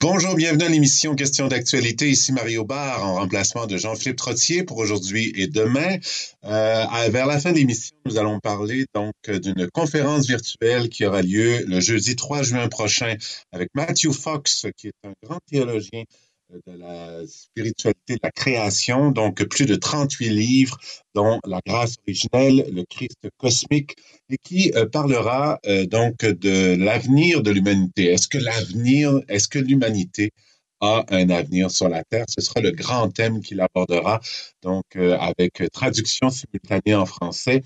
Bonjour, 0.00 0.36
bienvenue 0.36 0.62
à 0.62 0.68
l'émission 0.68 1.16
Question 1.16 1.48
d'actualité. 1.48 2.08
Ici 2.08 2.32
Mario 2.32 2.64
Barre 2.64 3.04
en 3.04 3.14
remplacement 3.14 3.66
de 3.66 3.76
Jean-Philippe 3.76 4.14
Trottier 4.14 4.62
pour 4.62 4.76
aujourd'hui 4.76 5.32
et 5.34 5.48
demain. 5.48 5.96
Euh, 6.44 6.86
vers 7.10 7.26
la 7.26 7.40
fin 7.40 7.50
de 7.50 7.56
l'émission, 7.56 7.96
nous 8.04 8.16
allons 8.16 8.38
parler 8.38 8.86
donc 8.94 9.12
d'une 9.28 9.68
conférence 9.72 10.28
virtuelle 10.28 10.88
qui 10.88 11.04
aura 11.04 11.22
lieu 11.22 11.64
le 11.66 11.80
jeudi 11.80 12.14
3 12.14 12.44
juin 12.44 12.68
prochain 12.68 13.16
avec 13.50 13.70
Matthew 13.74 14.12
Fox, 14.12 14.66
qui 14.76 14.86
est 14.86 15.04
un 15.04 15.14
grand 15.20 15.40
théologien 15.50 16.04
de 16.50 16.72
la 16.72 17.26
spiritualité 17.26 18.14
de 18.14 18.20
la 18.22 18.30
création, 18.30 19.10
donc 19.10 19.44
plus 19.44 19.66
de 19.66 19.74
38 19.74 20.30
livres, 20.30 20.78
dont 21.14 21.40
La 21.46 21.60
grâce 21.64 21.96
originelle, 22.06 22.66
Le 22.72 22.84
Christ 22.84 23.28
cosmique, 23.36 23.96
et 24.30 24.38
qui 24.38 24.72
euh, 24.74 24.86
parlera 24.86 25.58
euh, 25.66 25.84
donc 25.84 26.24
de 26.24 26.76
l'avenir 26.76 27.42
de 27.42 27.50
l'humanité. 27.50 28.04
Est-ce 28.06 28.28
que 28.28 28.38
l'avenir, 28.38 29.20
est-ce 29.28 29.48
que 29.48 29.58
l'humanité 29.58 30.32
a 30.80 31.04
un 31.10 31.28
avenir 31.28 31.70
sur 31.70 31.88
la 31.88 32.02
Terre? 32.04 32.24
Ce 32.28 32.40
sera 32.40 32.60
le 32.60 32.70
grand 32.70 33.10
thème 33.10 33.42
qu'il 33.42 33.60
abordera, 33.60 34.20
donc 34.62 34.84
euh, 34.96 35.18
avec 35.18 35.62
traduction 35.72 36.30
simultanée 36.30 36.94
en 36.94 37.04
français 37.04 37.62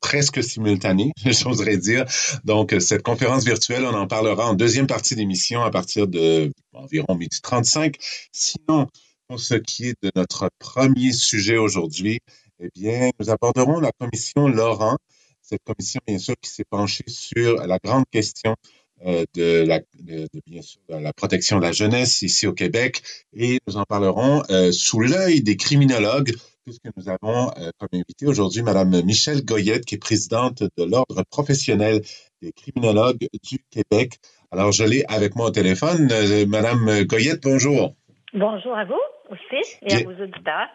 presque 0.00 0.42
simultané, 0.42 1.12
j'oserais 1.24 1.76
dire. 1.76 2.04
Donc, 2.44 2.74
cette 2.80 3.02
conférence 3.02 3.44
virtuelle, 3.44 3.84
on 3.84 3.94
en 3.94 4.06
parlera 4.06 4.48
en 4.48 4.54
deuxième 4.54 4.86
partie 4.86 5.14
d'émission 5.14 5.62
à 5.62 5.70
partir 5.70 6.06
de 6.06 6.52
environ 6.72 7.14
midi 7.14 7.40
35. 7.40 7.96
Sinon, 8.32 8.86
pour 9.28 9.40
ce 9.40 9.54
qui 9.54 9.88
est 9.88 9.96
de 10.02 10.10
notre 10.14 10.50
premier 10.58 11.12
sujet 11.12 11.56
aujourd'hui, 11.56 12.20
eh 12.60 12.68
bien, 12.74 13.10
nous 13.18 13.30
aborderons 13.30 13.80
la 13.80 13.92
commission 13.98 14.48
Laurent. 14.48 14.96
Cette 15.40 15.64
commission, 15.64 16.00
bien 16.06 16.18
sûr, 16.18 16.34
qui 16.40 16.50
s'est 16.50 16.64
penchée 16.68 17.04
sur 17.08 17.66
la 17.66 17.78
grande 17.82 18.04
question 18.10 18.54
euh, 19.04 19.24
de 19.34 19.66
la 19.66 21.12
protection 21.12 21.58
de 21.58 21.62
la 21.62 21.72
jeunesse 21.72 22.22
ici 22.22 22.46
au 22.46 22.52
Québec. 22.52 23.02
Et 23.34 23.58
nous 23.66 23.76
en 23.76 23.84
parlerons 23.84 24.44
euh, 24.50 24.70
sous 24.70 25.00
l'œil 25.00 25.42
des 25.42 25.56
criminologues 25.56 26.32
puisque 26.64 26.88
nous 26.96 27.08
avons 27.08 27.50
euh, 27.58 27.70
comme 27.78 27.88
invité 27.92 28.26
aujourd'hui 28.26 28.62
Madame 28.62 29.02
Michelle 29.02 29.44
Goyette, 29.44 29.84
qui 29.84 29.96
est 29.96 29.98
présidente 29.98 30.62
de 30.62 30.84
l'Ordre 30.84 31.22
professionnel 31.30 32.02
des 32.40 32.52
criminologues 32.52 33.26
du 33.42 33.58
Québec. 33.70 34.18
Alors, 34.50 34.72
je 34.72 34.84
l'ai 34.84 35.04
avec 35.08 35.36
moi 35.36 35.46
au 35.46 35.50
téléphone. 35.50 36.08
Euh, 36.10 36.46
Madame 36.46 37.04
Goyette, 37.04 37.42
bonjour. 37.42 37.94
Bonjour 38.34 38.76
à 38.76 38.84
vous 38.84 39.00
aussi 39.30 39.76
et 39.82 39.94
à 39.94 40.04
vos 40.04 40.22
auditeurs. 40.22 40.68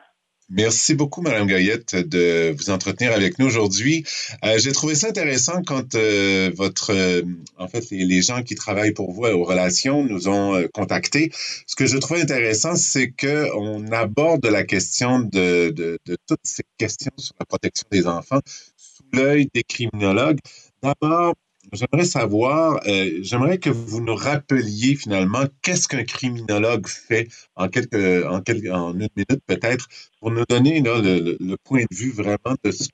Merci 0.50 0.96
beaucoup, 0.96 1.22
Madame 1.22 1.46
Gaillette, 1.46 1.94
de 1.94 2.56
vous 2.58 2.70
entretenir 2.70 3.12
avec 3.12 3.38
nous 3.38 3.48
aujourd'hui. 3.48 4.06
Euh, 4.46 4.58
j'ai 4.58 4.72
trouvé 4.72 4.96
ça 4.96 5.10
intéressant 5.10 5.62
quand 5.62 5.96
euh, 5.96 6.52
votre, 6.56 6.94
euh, 6.94 7.22
en 7.58 7.68
fait, 7.68 7.84
les, 7.92 8.22
gens 8.22 8.42
qui 8.44 8.56
travaillent 8.56 8.94
pour 8.94 9.12
vous 9.12 9.24
aux 9.24 9.44
relations 9.44 10.06
nous 10.06 10.30
ont 10.30 10.66
contactés. 10.74 11.34
Ce 11.66 11.76
que 11.76 11.86
je 11.86 11.98
trouvais 11.98 12.22
intéressant, 12.22 12.78
c'est 12.78 13.12
que 13.12 13.54
on 13.58 13.92
aborde 13.92 14.46
la 14.46 14.64
question 14.64 15.20
de, 15.20 15.72
de, 15.72 16.00
toutes 16.28 16.40
ces 16.44 16.64
questions 16.78 17.12
sur 17.18 17.36
la 17.40 17.46
protection 17.46 17.88
des 17.92 18.08
enfants 18.08 18.40
sous 18.78 19.04
l'œil 19.12 19.50
des 19.54 19.64
criminologues. 19.64 20.40
D'abord, 20.82 21.36
J'aimerais 21.74 22.06
savoir, 22.06 22.80
euh, 22.88 23.20
j'aimerais 23.22 23.58
que 23.58 23.70
vous 23.70 24.02
nous 24.02 24.16
rappeliez 24.16 24.96
finalement 24.96 25.44
qu'est-ce 25.62 25.88
qu'un 25.88 26.04
criminologue 26.04 26.88
fait 26.88 27.28
en 27.56 27.68
quelques, 27.68 28.26
en 28.26 28.42
quelques, 28.42 28.72
en 28.72 28.94
une 28.94 29.10
minute 29.16 29.44
peut-être, 29.48 29.88
pour 30.20 30.32
nous 30.32 30.46
donner 30.48 30.82
là, 30.82 31.02
le, 31.02 31.56
point 31.66 31.82
de 31.82 31.96
vue 31.96 32.12
vraiment 32.12 32.56
de 32.64 32.72
ce 32.72 32.88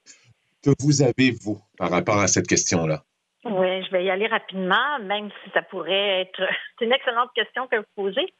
que 0.63 0.71
vous 0.79 1.03
avez 1.03 1.31
vous 1.31 1.61
par 1.77 1.91
rapport 1.91 2.17
à 2.17 2.27
cette 2.27 2.47
question-là. 2.47 3.03
Oui, 3.45 3.83
je 3.83 3.91
vais 3.91 4.05
y 4.05 4.09
aller 4.09 4.27
rapidement, 4.27 4.99
même 5.01 5.29
si 5.43 5.51
ça 5.53 5.61
pourrait 5.61 6.21
être 6.21 6.41
une 6.81 6.93
excellente 6.93 7.29
question 7.35 7.67
que 7.67 7.77
vous 7.77 7.83
posez. 7.95 8.33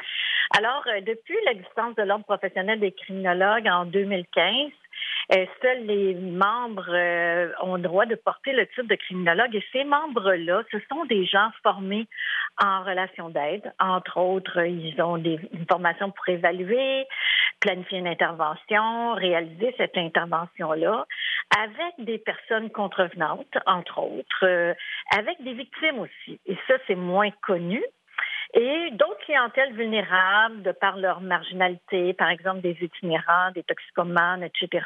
Alors, 0.58 0.84
euh, 0.88 1.02
depuis 1.02 1.38
l'existence 1.46 1.96
de 1.96 2.04
l'ordre 2.04 2.26
professionnel 2.26 2.80
des 2.80 2.92
criminologues 2.92 3.68
en 3.68 3.86
2015, 3.86 4.46
euh, 4.46 4.83
seuls 5.62 5.86
les 5.86 6.14
membres 6.16 6.90
euh, 6.90 7.52
ont 7.62 7.76
le 7.76 7.82
droit 7.82 8.06
de 8.06 8.16
porter 8.16 8.54
le 8.54 8.68
titre 8.68 8.84
de 8.84 8.96
criminologue? 8.96 9.56
Et 9.56 9.64
ces 9.72 9.84
membres-là, 9.84 10.64
ce 10.72 10.78
sont 10.90 11.06
des 11.06 11.26
gens 11.26 11.50
formés 11.64 12.08
en 12.62 12.84
relation 12.84 13.30
d'aide. 13.30 13.74
Entre 13.80 14.18
autres, 14.18 14.66
ils 14.66 15.02
ont 15.02 15.18
des, 15.18 15.40
une 15.54 15.66
formation 15.66 16.12
pour 16.12 16.28
évaluer, 16.30 17.06
planifier 17.60 18.00
une 18.00 18.08
intervention, 18.08 19.14
réaliser 19.14 19.74
cette 19.78 19.98
intervention-là 19.98 21.06
avec 21.58 22.06
des 22.06 22.18
personnes 22.18 22.70
contrevenantes, 22.70 23.58
entre 23.66 24.00
autres, 24.00 24.46
euh, 24.46 24.74
avec 25.16 25.42
des 25.44 25.54
victimes 25.54 26.00
aussi. 26.00 26.40
Et 26.46 26.58
ça, 26.68 26.76
c'est 26.88 26.96
moins 26.96 27.32
connu 27.42 27.84
et 28.54 28.92
d'autres 28.92 29.20
clientèles 29.26 29.74
vulnérables 29.74 30.62
de 30.62 30.72
par 30.72 30.98
leur 30.98 31.22
marginalité, 31.22 32.14
par 32.14 32.30
exemple 32.30 32.62
des 32.62 32.78
itinérants, 32.82 33.52
des 33.54 33.64
toxicomanes, 33.64 34.44
etc. 34.44 34.86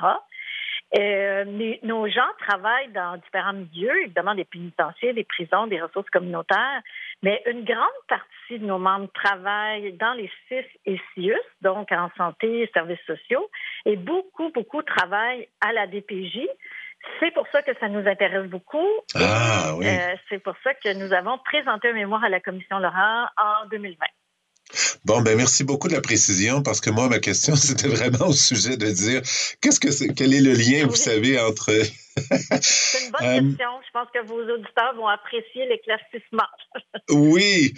Euh, 0.98 1.44
nos 1.84 2.08
gens 2.08 2.30
travaillent 2.48 2.92
dans 2.94 3.18
différents 3.18 3.54
milieux, 3.54 4.04
évidemment 4.04 4.36
des 4.36 4.46
pénitentiaires, 4.46 5.14
des 5.14 5.26
prisons, 5.26 5.68
des 5.68 5.82
ressources 5.82 6.10
communautaires, 6.12 6.82
mais 7.22 7.44
une 7.46 7.66
grande 7.66 7.90
partie 8.08 8.60
de 8.60 8.66
nos 8.66 8.78
membres 8.78 9.10
travaillent 9.14 9.92
dans 9.94 10.14
les 10.14 10.32
CIS 10.48 10.66
et 10.86 11.02
CIUS, 11.14 11.36
donc 11.62 11.92
en 11.92 12.10
santé 12.16 12.62
et 12.62 12.72
services 12.74 13.04
sociaux, 13.06 13.50
et 13.86 13.98
beaucoup, 13.98 14.50
beaucoup 14.52 14.82
travaillent 14.82 15.50
à 15.60 15.74
la 15.74 15.88
DPJ, 15.88 16.48
c'est 17.20 17.34
pour 17.34 17.48
ça 17.52 17.62
que 17.62 17.72
ça 17.80 17.90
nous 17.90 18.08
intéresse 18.08 18.50
beaucoup. 18.50 18.88
Ah, 19.16 19.74
oui. 19.78 19.88
Euh, 19.88 20.16
c'est 20.30 20.40
pour 20.40 20.56
ça 20.64 20.74
que 20.74 20.94
nous 20.94 21.14
avons 21.14 21.38
présenté 21.40 21.90
un 21.90 21.94
mémoire 21.94 22.24
à 22.24 22.30
la 22.30 22.40
Commission 22.40 22.80
Laurent 22.80 23.26
en 23.38 23.68
2020. 23.70 24.06
Bon, 25.06 25.22
ben 25.22 25.38
merci 25.38 25.64
beaucoup 25.64 25.88
de 25.88 25.94
la 25.94 26.02
précision 26.02 26.62
parce 26.62 26.82
que 26.82 26.90
moi, 26.90 27.08
ma 27.08 27.20
question, 27.20 27.56
c'était 27.56 27.88
vraiment 27.88 28.28
au 28.28 28.34
sujet 28.34 28.78
de 28.78 28.90
dire 28.90 29.22
qu'est-ce 29.62 29.80
que 29.80 29.92
c'est, 29.92 30.14
quel 30.14 30.34
est 30.34 30.42
le 30.42 30.54
lien, 30.54 30.86
vous 30.86 30.96
savez, 30.96 31.40
entre. 31.40 31.72
c'est 32.62 33.06
une 33.06 33.12
bonne 33.20 33.28
euh, 33.28 33.40
question. 33.40 33.70
Je 33.86 33.92
pense 33.94 34.08
que 34.14 34.26
vos 34.26 34.42
auditeurs 34.42 34.96
vont 34.96 35.08
apprécier 35.08 35.66
l'éclaircissement. 35.68 36.48
oui. 37.10 37.74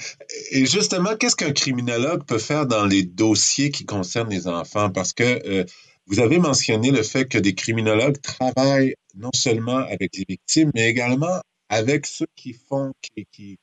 Et 0.52 0.66
justement, 0.66 1.16
qu'est-ce 1.16 1.36
qu'un 1.36 1.54
criminologue 1.54 2.26
peut 2.26 2.40
faire 2.40 2.66
dans 2.66 2.86
les 2.86 3.04
dossiers 3.04 3.70
qui 3.70 3.86
concernent 3.86 4.32
les 4.32 4.48
enfants? 4.48 4.90
Parce 4.90 5.14
que 5.14 5.24
euh, 5.48 5.66
vous 6.10 6.20
avez 6.20 6.40
mentionné 6.40 6.90
le 6.90 7.04
fait 7.04 7.26
que 7.26 7.38
des 7.38 7.54
criminologues 7.54 8.20
travaillent 8.22 8.96
non 9.16 9.30
seulement 9.34 9.78
avec 9.78 10.18
les 10.18 10.26
victimes, 10.28 10.72
mais 10.74 10.90
également 10.90 11.40
avec 11.70 12.08
ceux 12.08 12.26
qui 12.36 12.54
font, 12.54 12.94
qui, 13.02 13.28
qui, 13.32 13.60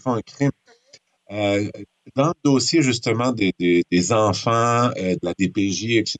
font 0.00 0.14
un 0.14 0.22
crime. 0.22 0.50
Euh, 1.30 1.70
dans 2.16 2.28
le 2.28 2.34
dossier 2.42 2.82
justement 2.82 3.30
des, 3.30 3.54
des, 3.58 4.12
enfants, 4.12 4.90
euh, 4.96 5.14
de 5.14 5.18
la 5.22 5.32
DPJ, 5.38 5.98
etc., 5.98 6.18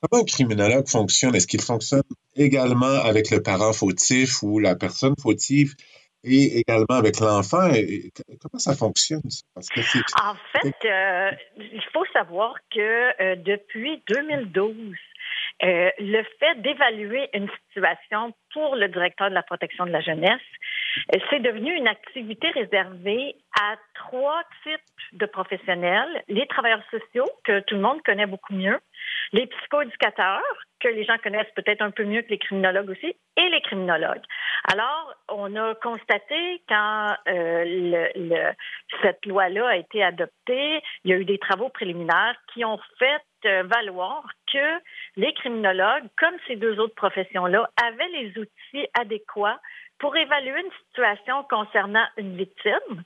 comment 0.00 0.22
un 0.22 0.24
criminologue 0.24 0.88
fonctionne? 0.88 1.34
Est-ce 1.34 1.46
qu'il 1.46 1.60
fonctionne 1.60 2.02
également 2.34 2.86
avec 2.86 3.30
le 3.30 3.42
parent 3.42 3.74
fautif 3.74 4.42
ou 4.42 4.58
la 4.58 4.74
personne 4.74 5.14
fautive? 5.20 5.74
Et 6.24 6.58
également 6.58 6.96
avec 6.96 7.20
l'enfant. 7.20 7.70
Comment 8.40 8.58
ça 8.58 8.74
fonctionne? 8.74 9.22
Parce 9.54 9.68
que 9.68 9.80
en 10.20 10.34
fait, 10.52 10.88
euh, 10.88 11.30
il 11.58 11.82
faut 11.92 12.04
savoir 12.12 12.54
que 12.70 13.22
euh, 13.22 13.36
depuis 13.36 14.02
2012, 14.08 14.74
euh, 15.62 15.90
le 15.98 16.22
fait 16.40 16.60
d'évaluer 16.62 17.28
une 17.32 17.48
situation 17.68 18.32
pour 18.52 18.74
le 18.76 18.88
directeur 18.88 19.28
de 19.28 19.34
la 19.34 19.42
protection 19.42 19.86
de 19.86 19.90
la 19.90 20.00
jeunesse, 20.00 20.40
c'est 21.30 21.40
devenu 21.40 21.74
une 21.74 21.88
activité 21.88 22.48
réservée 22.50 23.36
à 23.60 23.76
trois 23.94 24.42
types 24.62 25.18
de 25.18 25.26
professionnels. 25.26 26.22
Les 26.28 26.46
travailleurs 26.46 26.82
sociaux, 26.90 27.28
que 27.44 27.60
tout 27.60 27.74
le 27.74 27.80
monde 27.80 28.02
connaît 28.02 28.26
beaucoup 28.26 28.54
mieux, 28.54 28.78
les 29.32 29.46
psychoéducateurs, 29.46 30.42
que 30.80 30.88
les 30.88 31.04
gens 31.04 31.16
connaissent 31.22 31.52
peut-être 31.56 31.82
un 31.82 31.90
peu 31.90 32.04
mieux 32.04 32.22
que 32.22 32.30
les 32.30 32.38
criminologues 32.38 32.90
aussi, 32.90 33.16
et 33.36 33.48
les 33.48 33.60
criminologues. 33.60 34.22
Alors, 34.72 35.14
on 35.28 35.54
a 35.56 35.74
constaté 35.74 36.62
quand 36.68 37.16
euh, 37.28 37.64
le, 37.66 38.52
cette 39.02 39.24
loi-là 39.26 39.68
a 39.68 39.76
été 39.76 40.02
adoptée, 40.02 40.82
il 41.04 41.10
y 41.10 41.14
a 41.14 41.16
eu 41.16 41.24
des 41.24 41.38
travaux 41.38 41.68
préliminaires 41.68 42.36
qui 42.52 42.64
ont 42.64 42.78
fait 42.98 43.20
euh, 43.46 43.64
valoir 43.64 44.24
que 44.52 44.80
les 45.16 45.32
criminologues, 45.34 46.04
comme 46.16 46.34
ces 46.46 46.56
deux 46.56 46.78
autres 46.78 46.94
professions-là, 46.94 47.68
avaient 47.82 48.08
les 48.08 48.38
outils 48.38 48.88
adéquats 48.98 49.60
pour 49.98 50.16
évaluer 50.16 50.60
une 50.60 50.72
situation 50.86 51.44
concernant 51.44 52.04
une 52.16 52.36
victime 52.36 53.02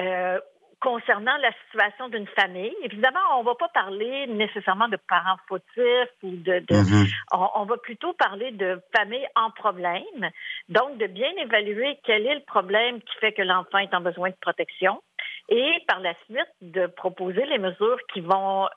euh, 0.00 0.40
concernant 0.80 1.36
la 1.38 1.50
situation 1.64 2.08
d'une 2.08 2.26
famille. 2.28 2.74
Évidemment, 2.82 3.20
on 3.36 3.40
ne 3.40 3.46
va 3.46 3.54
pas 3.54 3.68
parler 3.68 4.26
nécessairement 4.26 4.88
de 4.88 4.98
parents 5.08 5.38
fautifs 5.48 6.12
ou 6.22 6.30
de... 6.30 6.60
Mm-hmm. 6.60 7.14
on, 7.32 7.64
va 7.64 7.76
plutôt 7.78 8.12
parler 8.12 8.50
de 8.52 8.80
famille 8.96 9.26
en 9.34 9.50
problème. 9.50 10.30
Donc, 10.68 10.98
de 10.98 11.06
bien 11.06 11.30
évaluer 11.38 11.98
quel 12.04 12.26
est 12.26 12.34
le 12.34 12.44
problème 12.46 13.00
qui 13.00 13.16
fait 13.20 13.32
que 13.32 13.42
l'enfant 13.42 13.78
est 13.78 13.94
en 13.94 14.00
besoin 14.00 14.30
de 14.30 14.36
protection 14.40 15.02
et 15.48 15.72
par 15.86 16.00
la 16.00 16.14
suite 16.24 16.48
de 16.60 16.86
proposer 16.86 17.44
les 17.46 17.58
mesures 17.58 17.98
qui 18.12 18.20
vont 18.20 18.68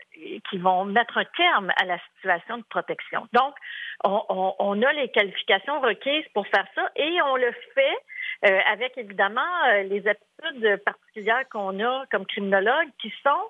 qui 0.49 0.57
vont 0.57 0.85
mettre 0.85 1.17
un 1.17 1.25
terme 1.37 1.71
à 1.81 1.85
la 1.85 1.97
situation 2.15 2.57
de 2.57 2.63
protection. 2.69 3.27
Donc, 3.33 3.55
on, 4.03 4.55
on, 4.59 4.81
a 4.81 4.93
les 4.93 5.09
qualifications 5.09 5.79
requises 5.81 6.25
pour 6.33 6.47
faire 6.47 6.65
ça 6.75 6.89
et 6.95 7.21
on 7.21 7.35
le 7.35 7.51
fait 7.73 7.97
euh, 8.45 8.59
avec 8.71 8.97
évidemment 8.97 9.41
euh, 9.67 9.83
les 9.83 10.03
habitudes 10.07 10.83
particulières 10.85 11.43
qu'on 11.49 11.79
a 11.83 12.05
comme 12.11 12.25
criminologue, 12.25 12.87
qui 13.01 13.13
sont 13.23 13.49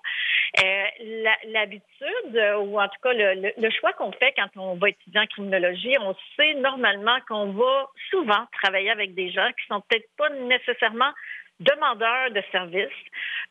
l'habitude, 1.45 2.42
ou 2.60 2.80
en 2.80 2.88
tout 2.88 3.01
cas 3.04 3.13
le, 3.13 3.69
choix 3.69 3.94
qu'on 3.94 4.12
fait 4.12 4.33
quand 4.36 4.50
on 4.56 4.75
va 4.75 4.89
étudier 4.89 5.19
en 5.19 5.27
criminologie. 5.27 5.95
On 6.00 6.16
sait 6.36 6.56
normalement 6.56 7.18
qu'on 7.27 7.51
va 7.51 7.88
souvent 8.10 8.45
travailler 8.51 8.89
avec 8.89 9.13
des 9.13 9.30
gens 9.31 9.48
qui 9.50 9.68
sont 9.68 9.81
peut-être 9.81 10.10
pas 10.18 10.30
nécessairement 10.30 11.12
demandeurs 11.60 12.32
de 12.32 12.42
services. 12.52 12.90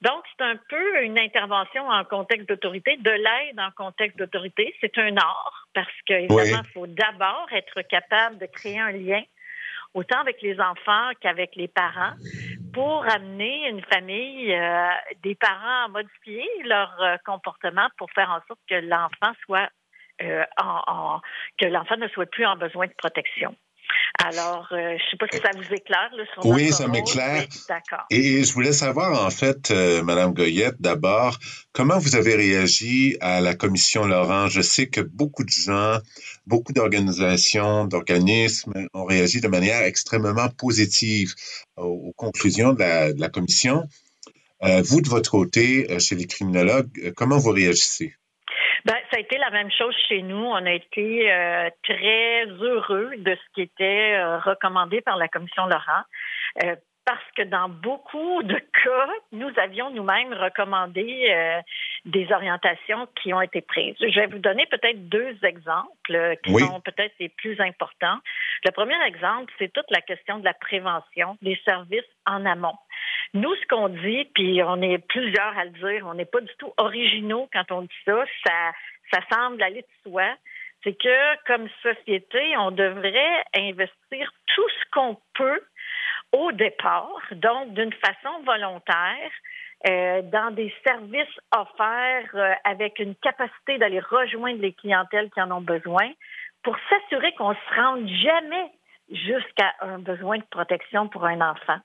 Donc, 0.00 0.24
c'est 0.36 0.44
un 0.44 0.56
peu 0.68 1.02
une 1.02 1.18
intervention 1.18 1.88
en 1.88 2.04
contexte 2.04 2.48
d'autorité, 2.48 2.96
de 2.96 3.10
l'aide 3.10 3.58
en 3.58 3.70
contexte 3.72 4.18
d'autorité. 4.18 4.74
C'est 4.80 4.96
un 4.98 5.16
art 5.16 5.68
parce 5.74 5.92
qu'évidemment, 6.06 6.62
il 6.64 6.72
faut 6.72 6.86
d'abord 6.86 7.46
être 7.52 7.82
capable 7.82 8.38
de 8.38 8.46
créer 8.46 8.78
un 8.78 8.92
lien 8.92 9.22
autant 9.94 10.20
avec 10.20 10.42
les 10.42 10.60
enfants 10.60 11.10
qu'avec 11.20 11.56
les 11.56 11.68
parents, 11.68 12.12
pour 12.72 13.04
amener 13.08 13.68
une 13.68 13.82
famille, 13.82 14.54
euh, 14.54 14.88
des 15.22 15.34
parents 15.34 15.86
à 15.86 15.88
modifier 15.88 16.46
leur 16.64 16.94
euh, 17.00 17.16
comportement 17.24 17.88
pour 17.96 18.10
faire 18.12 18.30
en 18.30 18.40
sorte 18.46 18.60
que 18.68 18.74
l'enfant 18.74 19.32
soit 19.44 19.68
euh, 20.22 20.44
en, 20.60 21.20
que 21.58 21.66
l'enfant 21.66 21.96
ne 21.96 22.08
soit 22.08 22.26
plus 22.26 22.44
en 22.44 22.56
besoin 22.56 22.86
de 22.86 22.92
protection. 22.92 23.54
Alors, 24.18 24.66
euh, 24.72 24.76
je 24.76 24.94
ne 24.94 25.10
sais 25.10 25.16
pas 25.16 25.26
si 25.32 25.38
ça 25.38 25.50
vous 25.56 25.74
éclaire. 25.74 26.10
Là, 26.16 26.24
sur 26.32 26.46
oui, 26.46 26.72
ça 26.72 26.88
m'éclaire. 26.88 27.46
D'accord. 27.68 28.04
Et 28.10 28.42
je 28.42 28.52
voulais 28.52 28.72
savoir, 28.72 29.24
en 29.24 29.30
fait, 29.30 29.70
euh, 29.70 30.02
Madame 30.02 30.34
Goyette, 30.34 30.74
d'abord, 30.80 31.38
comment 31.72 31.98
vous 31.98 32.16
avez 32.16 32.34
réagi 32.34 33.16
à 33.20 33.40
la 33.40 33.54
commission 33.54 34.06
Laurent? 34.06 34.48
Je 34.48 34.60
sais 34.60 34.88
que 34.88 35.00
beaucoup 35.00 35.44
de 35.44 35.50
gens, 35.50 35.98
beaucoup 36.46 36.72
d'organisations, 36.72 37.84
d'organismes 37.84 38.88
ont 38.92 39.04
réagi 39.04 39.40
de 39.40 39.48
manière 39.48 39.82
extrêmement 39.82 40.48
positive 40.48 41.34
aux, 41.76 42.12
conclusions 42.16 42.72
de 42.72 43.20
la, 43.20 43.28
commission. 43.28 43.84
Euh, 44.64 44.82
vous, 44.82 45.00
de 45.00 45.08
votre 45.08 45.30
côté, 45.30 45.98
chez 46.00 46.16
les 46.16 46.26
criminologues, 46.26 47.12
comment 47.16 47.38
vous 47.38 47.52
réagissez? 47.52 48.14
Ben, 48.84 48.94
ça 49.10 49.16
a 49.16 49.20
été 49.20 49.38
la 49.38 49.50
même 49.50 49.70
chose 49.70 49.94
chez 50.08 50.22
nous. 50.22 50.36
On 50.36 50.66
a 50.66 50.72
été 50.72 51.32
euh, 51.32 51.70
très 51.82 52.46
heureux 52.46 53.10
de 53.16 53.34
ce 53.34 53.54
qui 53.54 53.62
était 53.62 54.14
euh, 54.14 54.38
recommandé 54.38 55.00
par 55.00 55.16
la 55.16 55.28
commission 55.28 55.66
Laurent. 55.66 56.02
Euh, 56.64 56.76
parce 57.08 57.30
que 57.34 57.42
dans 57.42 57.70
beaucoup 57.70 58.42
de 58.42 58.58
cas, 58.84 59.08
nous 59.32 59.50
avions 59.56 59.88
nous-mêmes 59.90 60.34
recommandé 60.34 61.62
des 62.04 62.30
orientations 62.30 63.08
qui 63.22 63.32
ont 63.32 63.40
été 63.40 63.62
prises. 63.62 63.96
Je 63.98 64.20
vais 64.20 64.26
vous 64.26 64.38
donner 64.38 64.66
peut-être 64.66 65.08
deux 65.08 65.34
exemples 65.42 66.36
qui 66.44 66.58
sont 66.58 66.82
peut-être 66.82 67.14
les 67.18 67.30
plus 67.30 67.58
importants. 67.62 68.18
Le 68.62 68.72
premier 68.72 69.02
exemple, 69.06 69.50
c'est 69.58 69.72
toute 69.72 69.90
la 69.90 70.02
question 70.02 70.38
de 70.38 70.44
la 70.44 70.52
prévention 70.52 71.38
des 71.40 71.58
services 71.64 72.04
en 72.26 72.44
amont. 72.44 72.76
Nous, 73.32 73.54
ce 73.54 73.66
qu'on 73.68 73.88
dit, 73.88 74.26
puis 74.34 74.62
on 74.62 74.82
est 74.82 74.98
plusieurs 74.98 75.56
à 75.56 75.64
le 75.64 75.70
dire, 75.70 76.06
on 76.06 76.12
n'est 76.12 76.26
pas 76.26 76.42
du 76.42 76.52
tout 76.58 76.74
originaux 76.76 77.48
quand 77.54 77.72
on 77.72 77.82
dit 77.82 78.00
ça, 78.04 78.22
ça, 78.44 78.72
ça 79.12 79.20
semble 79.32 79.62
aller 79.62 79.80
de 79.80 80.10
soi, 80.10 80.28
c'est 80.84 80.92
que 80.92 81.44
comme 81.46 81.68
société, 81.82 82.54
on 82.58 82.70
devrait 82.70 83.44
investir 83.54 84.30
tout 84.54 84.68
ce 84.68 84.90
qu'on 84.92 85.16
peut 85.34 85.62
au 86.32 86.52
départ, 86.52 87.20
donc 87.32 87.72
d'une 87.74 87.92
façon 87.92 88.42
volontaire, 88.44 89.30
euh, 89.88 90.22
dans 90.22 90.50
des 90.50 90.74
services 90.84 91.38
offerts 91.56 92.34
euh, 92.34 92.52
avec 92.64 92.98
une 92.98 93.14
capacité 93.16 93.78
d'aller 93.78 94.00
rejoindre 94.00 94.60
les 94.60 94.72
clientèles 94.72 95.30
qui 95.30 95.40
en 95.40 95.52
ont 95.52 95.60
besoin 95.60 96.10
pour 96.64 96.76
s'assurer 96.90 97.32
qu'on 97.34 97.54
se 97.54 97.74
rende 97.80 98.08
jamais 98.08 98.72
jusqu'à 99.10 99.72
un 99.80 100.00
besoin 100.00 100.38
de 100.38 100.44
protection 100.50 101.08
pour 101.08 101.24
un 101.24 101.40
enfant. 101.40 101.78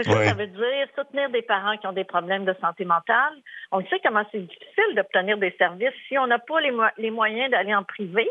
Ça, 0.00 0.04
ça 0.04 0.34
veut 0.34 0.46
dire 0.46 0.86
soutenir 0.96 1.28
des 1.30 1.42
parents 1.42 1.76
qui 1.76 1.86
ont 1.86 1.92
des 1.92 2.04
problèmes 2.04 2.44
de 2.44 2.54
santé 2.60 2.84
mentale. 2.84 3.34
On 3.72 3.84
sait 3.86 4.00
comment 4.02 4.24
c'est 4.32 4.40
difficile 4.40 4.94
d'obtenir 4.96 5.36
des 5.36 5.54
services 5.58 5.92
si 6.08 6.16
on 6.18 6.26
n'a 6.26 6.38
pas 6.38 6.60
les, 6.60 6.72
les 6.96 7.10
moyens 7.10 7.50
d'aller 7.50 7.74
en 7.74 7.84
privé. 7.84 8.28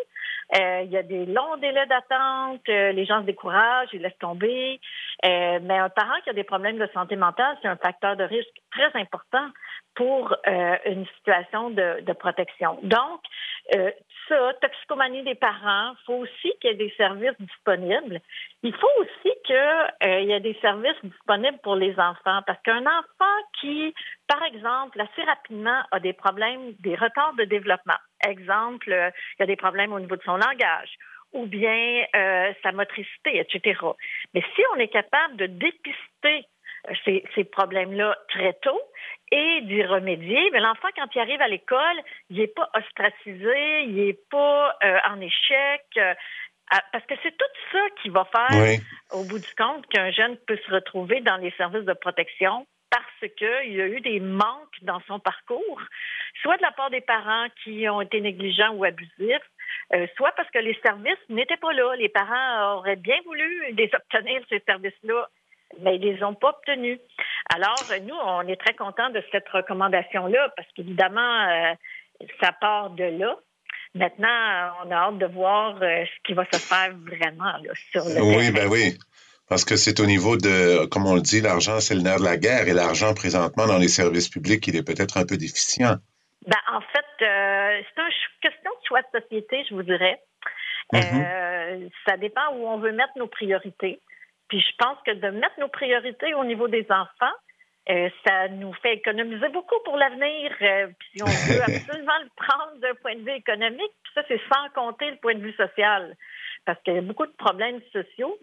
Euh, 0.60 0.82
il 0.84 0.92
y 0.92 0.98
a 0.98 1.04
des 1.04 1.26
longs 1.26 1.58
délais 1.58 1.86
d'attente, 1.86 2.62
euh, 2.68 2.92
les 2.92 3.06
gens 3.06 3.22
se 3.22 3.26
découragent, 3.26 3.90
ils 3.94 4.02
laissent 4.02 4.18
tomber. 4.20 4.82
Euh, 5.26 5.60
mais 5.62 5.78
un 5.78 5.90
parent 5.90 6.20
qui 6.24 6.30
a 6.30 6.34
des 6.34 6.44
problèmes 6.44 6.78
de 6.78 6.90
santé 6.94 7.16
mentale, 7.16 7.58
c'est 7.62 7.70
un 7.70 7.78
facteur 7.78 8.18
de 8.18 8.24
risque 8.24 8.62
très 8.72 8.92
important 9.00 9.48
pour 9.94 10.34
une 10.86 11.06
situation 11.18 11.70
de, 11.70 12.00
de 12.02 12.14
protection. 12.14 12.80
Donc, 12.82 13.20
ça, 14.30 14.54
toxicomanie 14.62 15.24
des 15.24 15.36
parents, 15.36 15.92
il 15.92 16.06
faut 16.06 16.14
aussi 16.14 16.54
qu'il 16.62 16.70
y 16.70 16.74
ait 16.74 16.78
des 16.78 16.94
services 16.96 17.36
disponibles. 17.40 18.22
Il 18.64 18.74
faut 18.74 18.88
aussi 19.00 19.36
qu'il 19.44 20.30
y 20.30 20.32
ait 20.32 20.40
des 20.40 20.58
services 20.62 20.96
disponibles 21.04 21.60
pour 21.62 21.76
les 21.76 21.92
enfants, 22.00 22.40
parce 22.48 22.62
qu'un 22.64 22.84
enfant 22.84 23.38
qui, 23.60 23.94
par 24.30 24.42
exemple, 24.44 25.02
assez 25.02 25.24
rapidement 25.24 25.82
a 25.92 26.00
des 26.00 26.14
problèmes, 26.14 26.72
des 26.80 26.96
retards 26.96 27.36
de 27.38 27.44
développement, 27.44 28.00
exemple, 28.28 28.90
il 28.90 29.40
y 29.40 29.44
a 29.44 29.46
des 29.46 29.56
problèmes 29.56 29.94
au 29.94 30.00
niveau 30.00 30.16
de 30.16 30.24
son 30.24 30.38
langage, 30.38 30.98
ou 31.34 31.46
bien 31.46 32.06
euh, 32.16 32.54
sa 32.64 32.72
motricité, 32.72 33.40
etc. 33.40 33.80
Mais 34.34 34.44
si 34.56 34.62
on 34.76 34.80
est 34.80 34.90
capable 34.90 35.38
de 35.38 35.46
dépister 35.46 36.46
euh, 36.90 36.94
ces, 37.06 37.24
ces 37.36 37.44
problèmes-là 37.44 38.18
très 38.30 38.54
tôt 38.62 38.82
et 39.32 39.62
d'y 39.62 39.84
remédier, 39.84 40.50
mais 40.52 40.60
l'enfant, 40.60 40.90
quand 40.96 41.08
il 41.16 41.20
arrive 41.20 41.42
à 41.42 41.48
l'école, 41.48 42.02
il 42.30 42.38
n'est 42.38 42.48
pas 42.48 42.70
ostracisé, 42.76 43.84
il 43.84 43.96
n'est 43.96 44.20
pas 44.30 44.76
euh, 44.84 44.98
en 45.10 45.22
échec. 45.22 45.86
parce 46.92 47.06
que 47.06 47.16
c'est 47.24 47.38
tout 47.38 47.46
ça 47.72 47.80
qui 48.02 48.10
va 48.10 48.26
faire, 48.26 48.80
au 49.12 49.24
bout 49.24 49.40
du 49.40 49.56
compte, 49.58 49.88
qu'un 49.88 50.12
jeune 50.12 50.36
peut 50.48 50.60
se 50.66 50.72
retrouver 50.72 51.22
dans 51.22 51.38
les 51.38 51.52
services 51.52 51.86
de 51.86 51.94
protection 51.94 52.68
parce 52.92 53.32
qu'il 53.38 53.74
y 53.74 53.82
a 53.82 53.88
eu 53.88 54.02
des 54.02 54.20
manques 54.20 54.78
dans 54.84 55.00
son 55.08 55.20
parcours, 55.20 55.82
soit 56.42 56.58
de 56.58 56.62
la 56.62 56.72
part 56.72 56.90
des 56.90 57.02
parents 57.02 57.48
qui 57.64 57.88
ont 57.90 58.02
été 58.02 58.22
négligents 58.22 58.74
ou 58.74 58.84
abusifs, 58.84 59.50
euh, 59.94 60.06
soit 60.18 60.34
parce 60.36 60.50
que 60.52 60.60
les 60.60 60.78
services 60.84 61.24
n'étaient 61.30 61.58
pas 61.58 61.74
là. 61.74 61.96
Les 61.96 62.10
parents 62.10 62.76
auraient 62.76 62.98
bien 62.98 63.18
voulu 63.26 63.74
les 63.74 63.90
obtenir, 63.96 64.42
ces 64.50 64.62
services-là, 64.68 65.30
mais 65.80 65.96
ils 65.96 66.06
ne 66.06 66.14
les 66.14 66.24
ont 66.24 66.36
pas 66.36 66.50
obtenus. 66.50 67.00
Alors, 67.54 67.82
nous, 68.04 68.16
on 68.16 68.42
est 68.48 68.60
très 68.60 68.74
contents 68.74 69.10
de 69.10 69.24
cette 69.32 69.48
recommandation-là 69.50 70.54
parce 70.56 70.68
qu'évidemment, 70.76 71.48
euh, 71.50 71.74
ça 72.42 72.52
part 72.52 72.92
de 72.92 73.06
là. 73.06 73.38
Maintenant, 73.96 74.74
on 74.86 74.92
a 74.92 74.96
hâte 74.96 75.18
de 75.18 75.26
voir 75.26 75.76
euh, 75.82 76.06
ce 76.06 76.24
qui 76.24 76.34
va 76.34 76.46
se 76.52 76.60
faire 76.60 76.94
vraiment 76.96 77.54
sur 77.92 78.04
le 78.06 78.22
Oui, 78.22 78.52
ben 78.52 78.68
oui. 78.70 78.98
Parce 79.52 79.66
que 79.66 79.76
c'est 79.76 80.00
au 80.00 80.06
niveau 80.06 80.38
de, 80.38 80.86
comme 80.86 81.06
on 81.06 81.16
le 81.16 81.22
dit, 81.22 81.42
l'argent, 81.42 81.82
c'est 81.82 81.94
le 81.94 82.00
nerf 82.00 82.20
de 82.20 82.24
la 82.24 82.38
guerre 82.38 82.70
et 82.70 82.74
l'argent 82.74 83.14
présentement 83.14 83.68
dans 83.68 83.78
les 83.78 83.90
services 83.90 84.30
publics, 84.30 84.66
il 84.68 84.78
est 84.78 84.88
peut-être 84.88 85.18
un 85.18 85.26
peu 85.26 85.36
déficient. 85.36 85.98
Ben, 86.48 86.64
en 86.72 86.80
fait, 86.80 87.06
c'est 87.20 88.02
une 88.02 88.40
question 88.42 88.72
de 88.72 88.88
choix 88.88 89.02
de 89.02 89.20
société, 89.20 89.66
je 89.70 89.76
vous 89.76 89.84
dirais. 89.84 90.22
Mm-hmm. 90.94 91.26
Euh, 91.26 91.90
ça 92.08 92.16
dépend 92.16 92.48
où 92.54 92.66
on 92.66 92.78
veut 92.78 92.94
mettre 92.94 93.12
nos 93.18 93.28
priorités. 93.28 94.00
Puis 94.48 94.62
je 94.62 94.72
pense 94.78 94.98
que 95.06 95.12
de 95.12 95.30
mettre 95.32 95.60
nos 95.60 95.68
priorités 95.68 96.34
au 96.34 96.46
niveau 96.46 96.70
des 96.70 96.88
enfants, 96.90 97.36
euh, 97.90 98.10
ça 98.26 98.48
nous 98.48 98.72
fait 98.76 98.94
économiser 98.94 99.50
beaucoup 99.50 99.80
pour 99.84 99.98
l'avenir. 99.98 100.56
Euh, 100.62 100.88
puis 100.98 101.24
on 101.24 101.26
veut 101.52 101.62
absolument 101.62 102.20
le 102.24 102.30
prendre 102.38 102.80
d'un 102.80 102.96
point 103.02 103.16
de 103.16 103.22
vue 103.22 103.36
économique. 103.36 103.92
Puis 104.04 104.14
ça, 104.16 104.22
c'est 104.30 104.40
sans 104.48 104.70
compter 104.74 105.12
le 105.12 105.18
point 105.18 105.36
de 105.36 105.42
vue 105.42 105.54
social. 105.54 106.16
Parce 106.66 106.82
qu'il 106.84 106.94
y 106.94 106.98
a 106.98 107.02
beaucoup 107.02 107.26
de 107.26 107.32
problèmes 107.32 107.82
sociaux 107.92 108.38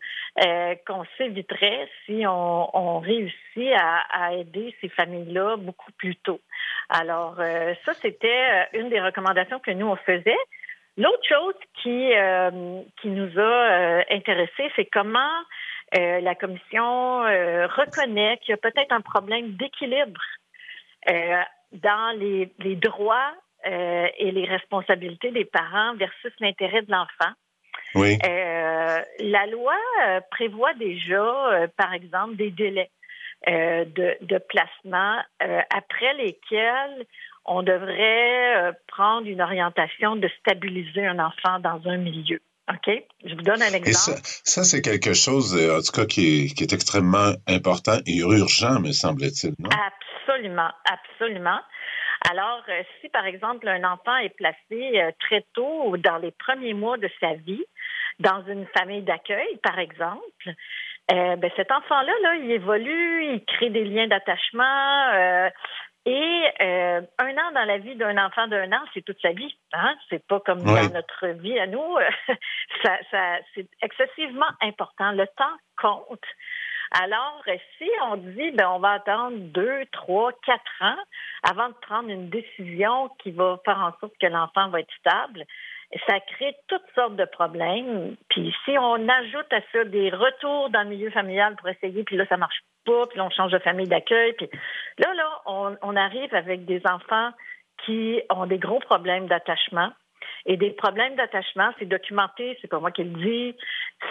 qu'on 0.87 1.05
s'éviterait 1.17 1.89
si 2.05 2.25
on, 2.27 2.99
réussit 2.99 3.73
à, 3.77 4.35
aider 4.35 4.75
ces 4.81 4.89
familles-là 4.89 5.57
beaucoup 5.57 5.93
plus 5.93 6.17
tôt. 6.17 6.41
Alors, 6.89 7.37
ça, 7.85 7.95
c'était 7.95 8.67
une 8.73 8.89
des 8.89 9.01
recommandations 9.01 9.61
que 9.61 9.71
nous, 9.71 9.87
on 9.87 9.97
faisait. 9.97 10.37
L'autre 10.99 11.23
chose 11.29 11.55
qui, 11.81 12.13
euh, 12.13 12.83
qui 13.01 13.09
nous 13.09 13.39
a 13.39 13.41
euh, 13.41 14.03
intéressés, 14.11 14.69
c'est 14.75 14.87
comment 14.87 15.31
euh, 15.97 16.21
la 16.21 16.35
Commission 16.35 17.21
reconnaît 17.23 18.39
qu'il 18.39 18.51
y 18.51 18.55
a 18.55 18.57
peut-être 18.57 18.91
un 18.93 19.01
problème 19.01 19.53
d'équilibre 19.53 20.21
dans 21.73 22.19
les 22.19 22.77
droits 22.77 23.33
et 23.65 24.31
les 24.31 24.45
responsabilités 24.45 25.31
des 25.31 25.45
parents 25.45 25.95
versus 25.95 26.33
l'intérêt 26.41 26.83
de 26.83 26.91
l'enfant. 26.91 27.33
Oui. 27.95 28.19
la 28.23 29.47
loi 29.47 29.75
prévoit 30.31 30.75
déjà, 30.75 31.69
par 31.77 31.93
exemple, 31.95 32.37
des 32.37 32.51
délais 32.51 32.91
de, 33.47 34.17
de 34.21 34.39
placement 34.39 35.17
après 35.71 36.15
lesquels 36.15 37.07
on 37.49 37.63
devrait 37.63 38.57
euh, 38.57 38.73
prendre 38.87 39.27
une 39.27 39.41
orientation 39.41 40.17
de 40.17 40.29
stabiliser 40.41 41.07
un 41.07 41.19
enfant 41.19 41.59
dans 41.59 41.81
un 41.87 41.97
milieu. 41.97 42.41
OK? 42.71 43.03
Je 43.25 43.35
vous 43.35 43.43
donne 43.43 43.63
un 43.63 43.73
exemple. 43.73 44.21
ça, 44.23 44.63
c'est 44.63 44.83
quelque 44.83 45.15
chose, 45.15 45.57
euh, 45.57 45.79
en 45.79 45.81
tout 45.81 45.93
cas, 45.93 46.05
qui 46.05 46.55
est, 46.61 46.73
extrêmement 46.73 47.33
important 47.47 47.99
et 48.07 48.19
urgent, 48.19 48.79
me 48.81 48.93
semble-t-il, 48.93 49.55
non? 49.59 49.71
Absolument, 49.71 50.71
absolument. 50.85 51.59
Alors, 52.31 52.63
euh, 52.69 52.83
si 53.01 53.09
par 53.09 53.27
exemple 53.27 53.69
un 53.69 53.85
enfant 53.85 54.17
est 54.17 54.35
placé 54.37 55.13
très 55.21 55.45
tôt 55.55 55.97
dans 55.97 56.19
les 56.19 56.33
premiers 56.33 56.75
mois 56.75 56.99
de 56.99 57.09
sa 57.21 57.35
vie 57.35 57.65
dans 58.19 58.45
une 58.47 58.67
famille 58.77 59.03
d'accueil, 59.03 59.59
par 59.63 59.79
exemple, 59.79 60.53
ben, 61.09 61.51
cet 61.57 61.71
enfant-là, 61.71 62.13
là, 62.23 62.35
il 62.35 62.51
évolue, 62.51 63.25
il 63.33 63.45
crée 63.47 63.71
des 63.71 63.85
liens 63.85 64.09
d'attachement. 64.09 65.51
Et 66.09 66.51
euh, 66.63 67.03
un 67.19 67.33
an 67.33 67.53
dans 67.55 67.67
la 67.67 67.77
vie 67.77 67.95
d'un 67.95 68.17
enfant 68.25 68.47
d'un 68.49 68.73
an, 68.73 68.81
c'est 68.95 69.05
toute 69.05 69.21
sa 69.21 69.33
vie. 69.33 69.55
Hein? 69.75 69.95
C'est 70.09 70.27
pas 70.27 70.41
comme 70.41 70.63
dans 70.63 70.89
notre 70.89 71.27
vie 71.39 71.59
à 71.59 71.67
nous. 71.67 71.97
ça, 72.83 72.97
ça, 73.11 73.37
c'est 73.55 73.69
excessivement 73.83 74.49
important. 74.63 75.13
Le 75.13 75.27
temps 75.27 75.57
compte. 75.77 76.25
Alors, 76.93 77.43
si 77.77 77.89
on 78.05 78.17
dit, 78.17 78.51
ben, 78.53 78.69
on 78.71 78.79
va 78.79 78.93
attendre 78.93 79.37
deux, 79.37 79.85
trois, 79.93 80.33
quatre 80.45 80.83
ans 80.83 80.97
avant 81.43 81.69
de 81.69 81.75
prendre 81.75 82.09
une 82.09 82.31
décision 82.31 83.11
qui 83.23 83.31
va 83.31 83.59
faire 83.65 83.79
en 83.79 83.93
sorte 84.01 84.17
que 84.21 84.27
l'enfant 84.27 84.69
va 84.69 84.81
être 84.81 84.93
stable, 84.99 85.45
ça 86.07 86.21
crée 86.21 86.55
toutes 86.69 86.87
sortes 86.95 87.17
de 87.17 87.25
problèmes. 87.25 88.17
Puis 88.31 88.55
si 88.65 88.79
on 88.79 89.09
ajoute 89.09 89.53
à 89.53 89.61
ça 89.73 89.85
des 89.85 90.11
retours 90.11 90.71
dans 90.71 90.83
le 90.83 90.91
milieu 90.91 91.11
familial 91.11 91.57
pour 91.57 91.69
essayer, 91.69 92.05
puis 92.05 92.17
là, 92.17 92.27
ça 92.29 92.37
marche 92.37 92.61
pas, 92.85 93.07
puis 93.07 93.19
là, 93.19 93.25
on 93.25 93.31
change 93.31 93.53
de 93.53 93.59
famille 93.59 93.89
d'accueil, 93.89 94.33
puis 94.35 94.49
là, 94.99 95.13
là, 95.15 95.43
on, 95.47 95.77
on 95.83 95.97
arrive 95.97 96.35
avec 96.35 96.65
des 96.65 96.83
enfants 96.87 97.31
qui 97.85 98.21
ont 98.31 98.47
des 98.47 98.59
gros 98.59 98.81
problèmes 98.81 99.29
d'attachement. 99.29 99.93
Et 100.47 100.57
des 100.57 100.71
problèmes 100.71 101.15
d'attachement, 101.17 101.71
c'est 101.79 101.87
documenté, 101.87 102.57
c'est 102.61 102.69
pas 102.69 102.81
moi 102.81 102.91
qui 102.91 103.05
le 103.05 103.19
dis, 103.19 103.57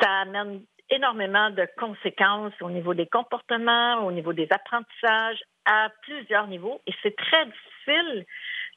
ça 0.01 0.09
amène 0.21 0.61
énormément 0.89 1.49
de 1.49 1.67
conséquences 1.77 2.53
au 2.61 2.69
niveau 2.69 2.93
des 2.93 3.07
comportements, 3.07 4.05
au 4.05 4.11
niveau 4.11 4.33
des 4.33 4.47
apprentissages, 4.51 5.41
à 5.65 5.89
plusieurs 6.01 6.47
niveaux. 6.47 6.81
Et 6.87 6.93
c'est 7.03 7.15
très 7.15 7.45
difficile. 7.45 8.25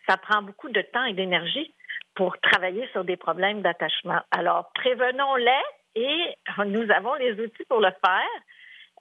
Ça 0.08 0.16
prend 0.16 0.42
beaucoup 0.42 0.68
de 0.68 0.82
temps 0.82 1.04
et 1.04 1.14
d'énergie 1.14 1.72
pour 2.14 2.38
travailler 2.38 2.88
sur 2.92 3.04
des 3.04 3.16
problèmes 3.16 3.62
d'attachement. 3.62 4.20
Alors, 4.30 4.70
prévenons-les 4.74 5.62
et 5.94 6.36
nous 6.66 6.90
avons 6.90 7.14
les 7.14 7.32
outils 7.40 7.64
pour 7.68 7.80
le 7.80 7.90
faire. 8.04 8.42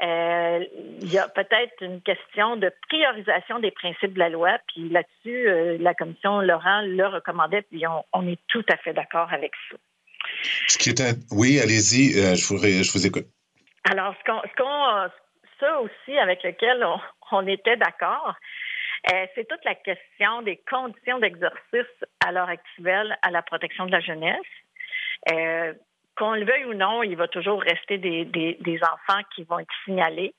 Euh, 0.01 0.65
il 1.01 1.11
y 1.11 1.17
a 1.17 1.27
peut-être 1.27 1.81
une 1.81 2.01
question 2.01 2.55
de 2.55 2.71
priorisation 2.87 3.59
des 3.59 3.71
principes 3.71 4.13
de 4.13 4.19
la 4.19 4.29
loi, 4.29 4.57
puis 4.67 4.87
là-dessus, 4.87 5.49
euh, 5.49 5.77
la 5.79 5.93
commission 5.93 6.39
Laurent 6.39 6.81
le 6.83 7.05
recommandait, 7.05 7.63
puis 7.63 7.83
on, 8.13 8.27
est 8.27 8.39
tout 8.47 8.63
à 8.69 8.77
fait 8.77 8.93
d'accord 8.93 9.33
avec 9.33 9.51
ça. 9.69 9.75
Ce 10.67 10.77
qui 10.77 10.89
est 10.89 11.01
Oui, 11.31 11.60
allez-y, 11.60 12.17
euh, 12.17 12.36
je, 12.36 12.48
vous, 12.48 13.05
écoute. 13.05 13.25
Alors, 13.89 14.15
ce 14.19 14.24
qu'on, 14.25 15.10
ça 15.60 15.81
aussi 15.81 16.17
avec 16.17 16.43
lequel 16.43 16.86
on 17.31 17.48
était 17.48 17.77
d'accord, 17.77 18.36
euh, 19.12 19.25
c'est 19.36 19.48
toute 19.48 19.63
la 19.65 19.75
question 19.75 20.41
des 20.41 20.62
conditions 20.69 21.19
d'exercice 21.19 22.05
à 22.25 22.31
l'heure 22.31 22.50
actuelle 22.50 23.17
à 23.22 23.31
la 23.31 23.41
protection 23.41 23.86
de 23.86 23.91
la 23.91 24.01
jeunesse. 24.01 24.39
Euh, 25.31 25.74
qu'on 26.15 26.34
le 26.34 26.46
veuille 26.46 26.65
ou 26.65 26.74
non, 26.74 27.01
il 27.01 27.15
va 27.15 27.29
toujours 27.29 27.62
rester 27.62 27.98
des, 27.98 28.25
des, 28.25 28.79
enfants 28.84 29.22
qui 29.34 29.43
vont 29.46 29.60
être 29.60 29.74
signalés 29.86 30.36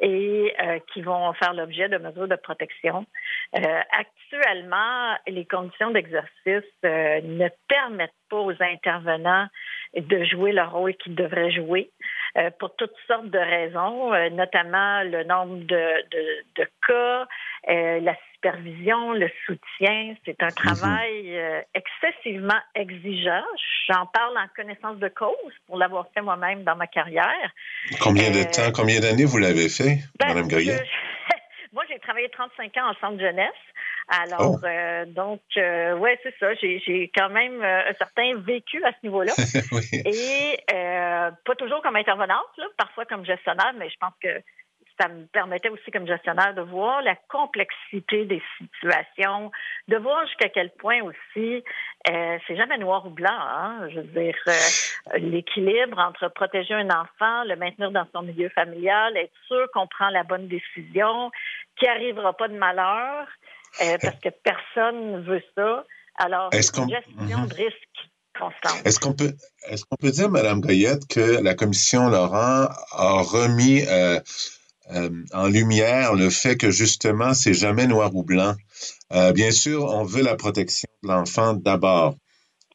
et 0.00 0.52
qui 0.92 1.02
vont 1.02 1.32
faire 1.34 1.52
l'objet 1.52 1.88
de 1.88 1.98
mesures 1.98 2.26
de 2.26 2.34
protection. 2.34 3.06
actuellement, 3.52 5.16
les 5.28 5.46
conditions 5.46 5.90
d'exercice 5.92 6.64
ne 6.82 7.48
permettent 7.68 8.10
pas 8.30 8.38
aux 8.38 8.54
intervenants 8.60 9.48
de 9.96 10.24
jouer 10.24 10.52
le 10.52 10.62
rôle 10.62 10.94
qu'ils 10.94 11.14
devraient 11.14 11.50
jouer. 11.50 11.90
Euh, 12.38 12.50
pour 12.60 12.76
toutes 12.76 12.94
sortes 13.08 13.28
de 13.28 13.38
raisons, 13.38 14.14
euh, 14.14 14.30
notamment 14.30 15.02
le 15.02 15.24
nombre 15.24 15.56
de, 15.66 16.08
de, 16.10 16.62
de 16.62 16.68
cas, 16.86 17.26
euh, 17.68 18.00
la 18.00 18.14
supervision, 18.34 19.12
le 19.12 19.28
soutien. 19.46 20.14
C'est 20.24 20.40
un 20.40 20.46
mhm. 20.46 20.52
travail 20.52 21.64
excessivement 21.74 22.60
exigeant. 22.76 23.42
J'en 23.88 24.06
parle 24.06 24.38
en 24.38 24.46
connaissance 24.54 24.98
de 24.98 25.08
cause 25.08 25.54
pour 25.66 25.76
l'avoir 25.76 26.06
fait 26.14 26.22
moi-même 26.22 26.62
dans 26.62 26.76
ma 26.76 26.86
carrière. 26.86 27.50
Combien 28.00 28.30
de 28.30 28.44
temps, 28.44 28.70
combien 28.72 29.00
d'années 29.00 29.24
vous 29.24 29.38
l'avez 29.38 29.68
fait, 29.68 29.98
ben, 30.20 30.34
Mme? 30.34 30.46
Moi, 31.72 31.84
j'ai 31.88 31.98
travaillé 32.00 32.28
35 32.30 32.76
ans 32.78 32.90
en 32.90 32.94
centre 32.94 33.20
jeunesse. 33.20 33.52
Alors, 34.10 34.58
oh. 34.60 34.66
euh, 34.66 35.04
donc, 35.06 35.40
euh, 35.56 35.94
ouais, 35.94 36.18
c'est 36.24 36.34
ça. 36.40 36.52
J'ai 36.54 37.10
quand 37.14 37.30
même 37.30 37.62
euh, 37.62 37.90
un 37.90 37.94
certain 37.94 38.34
vécu 38.38 38.82
à 38.84 38.90
ce 38.90 38.98
niveau-là. 39.04 39.32
Et 39.92 40.58
pas 40.66 41.54
toujours 41.56 41.80
comme 41.80 41.96
intervenante, 41.96 42.50
là, 42.58 42.64
parfois 42.76 43.04
comme 43.04 43.24
gestionnaire, 43.24 43.72
mais 43.78 43.88
je 43.88 43.96
pense 44.00 44.14
que 44.20 44.42
ça 45.00 45.08
me 45.08 45.26
permettait 45.26 45.70
aussi 45.70 45.90
comme 45.92 46.06
gestionnaire 46.06 46.54
de 46.54 46.60
voir 46.60 47.00
la 47.02 47.14
complexité 47.28 48.26
des 48.26 48.42
situations, 48.58 49.50
de 49.88 49.96
voir 49.96 50.26
jusqu'à 50.26 50.48
quel 50.48 50.70
point 50.72 51.00
aussi 51.02 51.64
c'est 52.04 52.56
jamais 52.56 52.78
noir 52.78 53.06
ou 53.06 53.10
blanc. 53.10 53.30
Hein? 53.30 53.88
Je 53.90 54.00
veux 54.00 54.02
dire, 54.02 54.36
l'équilibre 55.16 55.98
entre 55.98 56.28
protéger 56.28 56.74
un 56.74 56.90
enfant, 56.90 57.44
le 57.44 57.56
maintenir 57.56 57.92
dans 57.92 58.06
son 58.12 58.22
milieu 58.22 58.48
familial, 58.50 59.16
être 59.16 59.32
sûr 59.46 59.70
qu'on 59.72 59.86
prend 59.86 60.10
la 60.10 60.24
bonne 60.24 60.48
décision, 60.48 61.30
qu'il 61.76 61.88
arrivera 61.88 62.34
pas 62.34 62.48
de 62.48 62.58
malheur. 62.58 63.26
Euh, 63.82 63.96
parce 64.00 64.18
que 64.20 64.28
personne 64.42 65.12
ne 65.12 65.20
veut 65.20 65.42
ça. 65.56 65.84
Alors, 66.16 66.50
c'est 66.52 66.76
une 66.76 66.90
gestion 66.90 67.38
mhm. 67.38 67.48
de 67.48 67.54
risque 67.54 68.10
constante. 68.38 68.82
Est-ce 68.84 69.00
qu'on 69.00 69.14
peut, 69.14 69.32
est-ce 69.68 69.84
qu'on 69.84 69.96
peut 69.96 70.10
dire, 70.10 70.28
Mme 70.28 70.60
Goyette, 70.60 71.06
que 71.06 71.42
la 71.42 71.54
commission 71.54 72.08
Laurent 72.08 72.68
a 72.92 73.22
remis 73.22 73.82
euh, 73.86 74.20
euh, 74.92 75.10
en 75.32 75.48
lumière 75.48 76.14
le 76.14 76.30
fait 76.30 76.56
que 76.56 76.70
justement, 76.70 77.32
c'est 77.34 77.54
jamais 77.54 77.86
noir 77.86 78.14
ou 78.14 78.22
blanc? 78.22 78.54
bien 79.34 79.50
sûr, 79.50 79.84
on 79.84 80.04
veut 80.04 80.22
la 80.22 80.36
protection 80.36 80.88
de 81.02 81.08
l'enfant 81.08 81.54
d'abord. 81.54 82.16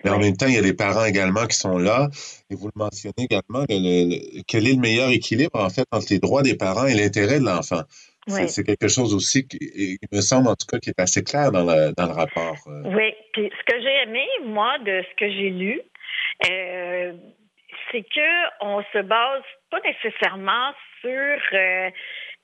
Mais 0.04 0.12
en 0.12 0.20
même 0.20 0.38
temps, 0.38 0.46
il 0.46 0.54
y 0.54 0.58
a 0.58 0.62
les 0.62 0.74
parents 0.74 1.06
également 1.06 1.48
qui 1.48 1.58
sont 1.58 1.80
là. 1.80 2.10
Et 2.52 2.56
vous 2.56 2.68
le 2.68 2.74
mentionnez 2.76 3.14
également, 3.18 3.66
quel 3.68 4.68
est 4.68 4.74
le 4.74 4.80
meilleur 4.80 5.10
équilibre, 5.10 5.60
en 5.60 5.70
fait, 5.70 5.86
entre 5.92 6.08
les 6.12 6.20
droits 6.20 6.44
des 6.44 6.56
parents 6.56 6.86
et 6.86 6.94
l'intérêt 6.94 7.40
de 7.40 7.46
l'enfant? 7.46 7.82
C'est 8.28 8.64
quelque 8.64 8.88
chose 8.88 9.14
aussi 9.14 9.48
qui, 9.48 10.00
me 10.12 10.22
semble, 10.22 10.48
en 10.48 10.56
tout 10.56 10.66
cas, 10.68 10.80
qui 10.80 10.90
est 10.90 11.00
assez 11.00 11.24
clair 11.24 11.52
dans 11.52 11.64
le, 11.64 11.94
dans 11.96 12.08
le 12.08 12.14
rapport. 12.14 12.58
Euh. 12.68 12.82
Oui. 12.86 13.14
Puis 13.34 13.52
ce 13.52 13.74
que 13.74 13.82
j'ai 13.82 14.04
aimé, 14.04 14.26
moi, 14.46 14.78
de 14.80 15.04
ce 15.04 15.16
que 15.16 15.30
j'ai 15.30 15.50
lu, 15.50 15.82
euh, 16.50 17.14
c'est 17.92 18.02
que 18.04 18.64
on 18.66 18.82
se 18.94 19.02
base 19.02 19.44
pas 19.70 19.80
nécessairement 19.82 20.72
sur 21.02 21.40
euh, 21.54 21.90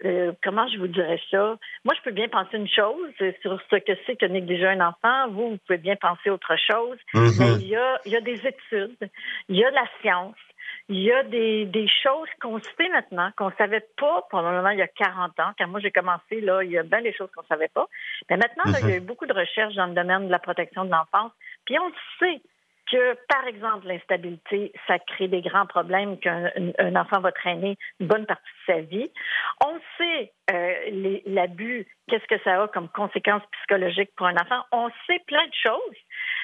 euh, 0.05 0.31
comment 0.43 0.67
je 0.67 0.77
vous 0.77 0.87
dirais 0.87 1.19
ça? 1.29 1.57
Moi, 1.83 1.93
je 1.97 2.01
peux 2.03 2.11
bien 2.11 2.27
penser 2.27 2.57
une 2.57 2.69
chose 2.69 3.09
sur 3.41 3.61
ce 3.69 3.75
que 3.77 3.93
c'est 4.05 4.15
que 4.15 4.25
négliger 4.25 4.67
un 4.67 4.81
enfant. 4.81 5.29
Vous, 5.29 5.51
vous 5.51 5.57
pouvez 5.65 5.77
bien 5.77 5.95
penser 5.95 6.29
autre 6.29 6.55
chose. 6.57 6.97
Mm-hmm. 7.13 7.39
Mais 7.39 7.61
il 7.61 7.67
y, 7.67 7.75
a, 7.75 7.99
il 8.05 8.11
y 8.11 8.15
a 8.15 8.21
des 8.21 8.39
études, 8.47 9.09
il 9.49 9.55
y 9.57 9.63
a 9.63 9.69
de 9.69 9.75
la 9.75 9.87
science, 10.01 10.35
il 10.89 10.99
y 10.99 11.11
a 11.11 11.23
des, 11.23 11.65
des 11.65 11.87
choses 11.87 12.27
qu'on 12.41 12.59
sait 12.59 12.89
maintenant, 12.91 13.31
qu'on 13.37 13.49
ne 13.49 13.55
savait 13.57 13.85
pas 13.97 14.23
probablement 14.29 14.69
il 14.69 14.79
y 14.79 14.81
a 14.81 14.87
40 14.87 15.39
ans. 15.39 15.51
Quand 15.57 15.67
moi 15.67 15.79
j'ai 15.79 15.91
commencé, 15.91 16.41
là, 16.41 16.63
il 16.63 16.71
y 16.71 16.77
a 16.77 16.83
bien 16.83 17.01
des 17.01 17.13
choses 17.13 17.29
qu'on 17.35 17.43
ne 17.43 17.47
savait 17.47 17.69
pas. 17.69 17.87
Mais 18.29 18.37
maintenant, 18.37 18.63
il 18.65 18.71
y 18.71 18.75
a 18.75 18.79
mm-hmm. 18.79 18.97
eu 18.97 18.99
beaucoup 19.01 19.25
de 19.25 19.33
recherches 19.33 19.75
dans 19.75 19.87
le 19.87 19.93
domaine 19.93 20.27
de 20.27 20.31
la 20.31 20.39
protection 20.39 20.85
de 20.85 20.91
l'enfance. 20.91 21.31
Puis 21.65 21.77
on 21.79 21.91
sait 22.19 22.41
que, 22.91 23.17
par 23.29 23.47
exemple, 23.47 23.87
l'instabilité, 23.87 24.73
ça 24.85 24.99
crée 24.99 25.29
des 25.29 25.41
grands 25.41 25.65
problèmes 25.65 26.19
qu'un 26.19 26.95
enfant 26.95 27.21
va 27.21 27.31
traîner 27.31 27.77
une 27.99 28.07
bonne 28.07 28.25
partie 28.25 28.43
de 28.67 28.73
sa 28.73 28.81
vie. 28.81 29.09
On 29.65 29.79
sait 29.97 30.33
euh, 30.51 31.19
l'abus, 31.25 31.87
qu'est-ce 32.07 32.25
que 32.27 32.41
ça 32.43 32.63
a 32.63 32.67
comme 32.67 32.89
conséquences 32.89 33.43
psychologiques 33.59 34.11
pour 34.17 34.27
un 34.27 34.35
enfant. 34.35 34.61
On 34.73 34.89
sait 35.07 35.19
plein 35.25 35.45
de 35.45 35.53
choses 35.53 35.97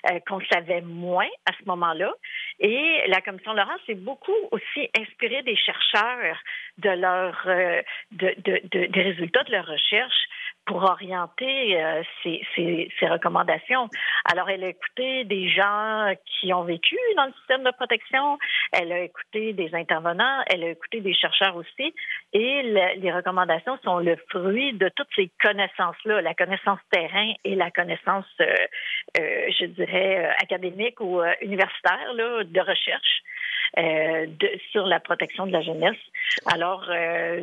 euh, 0.10 0.20
qu'on 0.28 0.40
savait 0.52 0.82
moins 0.82 1.28
à 1.50 1.54
ce 1.60 1.66
moment-là. 1.66 2.14
Et 2.60 3.04
la 3.08 3.20
commission 3.22 3.54
Laurent 3.54 3.78
s'est 3.86 3.96
beaucoup 3.96 4.32
aussi 4.52 4.90
inspirée 4.98 5.44
des 5.44 5.58
chercheurs 5.58 6.38
de 6.78 6.90
leur, 6.90 7.36
euh, 7.48 7.82
de, 8.12 8.34
de, 8.38 8.86
des 8.86 9.02
résultats 9.02 9.44
de 9.44 9.52
leurs 9.52 9.68
recherches 9.68 10.28
pour 10.68 10.84
orienter 10.84 11.82
euh, 11.82 12.04
recommandations. 13.02 13.90
Alors, 14.26 14.50
elle 14.50 14.64
a 14.66 14.68
écouté 14.68 15.24
des 15.24 15.50
gens 15.50 16.14
qui 16.26 16.54
ont 16.54 16.64
vécu 16.64 16.98
dans 17.16 17.26
le 17.26 17.34
système 17.40 17.64
de 17.64 17.72
protection, 17.72 18.38
elle 18.74 18.92
a 18.92 19.00
écouté 19.00 19.54
des 19.54 19.74
intervenants, 19.74 20.44
elle 20.48 20.64
a 20.66 20.70
écouté 20.70 21.00
des 21.00 21.14
chercheurs 21.14 21.56
aussi, 21.56 21.94
et 22.34 22.62
les 22.98 23.12
recommandations 23.12 23.78
sont 23.84 24.00
le 24.00 24.18
fruit 24.30 24.74
de 24.74 24.90
toutes 24.96 25.08
ces 25.16 25.32
connaissances-là, 25.42 26.22
la 26.22 26.34
connaissance 26.34 26.80
terrain 26.92 27.34
et 27.46 27.56
la 27.56 27.72
connaissance, 27.72 28.26
euh, 28.42 28.54
euh, 29.20 29.48
je 29.60 29.66
dirais, 29.66 30.36
académique 30.42 31.00
ou 31.00 31.22
universitaire 31.42 32.14
là, 32.14 32.44
de 32.44 32.60
recherche. 32.60 33.24
De, 33.76 34.60
sur 34.72 34.86
la 34.86 35.00
protection 35.00 35.46
de 35.46 35.52
la 35.52 35.62
jeunesse. 35.62 35.98
Alors, 36.46 36.86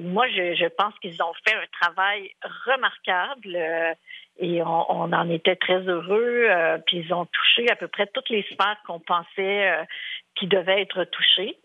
moi, 0.03 0.27
je, 0.29 0.69
pense 0.69 0.95
qu'ils 1.01 1.23
ont 1.23 1.33
fait 1.47 1.55
un 1.55 1.67
travail 1.81 2.31
remarquable 2.67 3.57
euh, 3.57 3.95
et 4.39 4.63
on, 4.63 5.13
en 5.13 5.31
était 5.31 5.57
très 5.57 5.81
heureux. 5.83 6.47
Euh, 6.49 6.79
puis 6.87 6.99
ils 6.99 7.13
ont 7.13 7.27
touché 7.27 7.71
à 7.71 7.77
peu 7.77 7.89
près 7.89 8.09
toutes 8.13 8.29
les 8.31 8.43
sphères 8.43 8.79
qu'on 8.87 9.01
pensait 9.01 9.71
euh, 9.71 9.85
qui 10.37 10.47
devaient 10.47 10.83
être 10.83 11.05
touchées. 11.05 11.57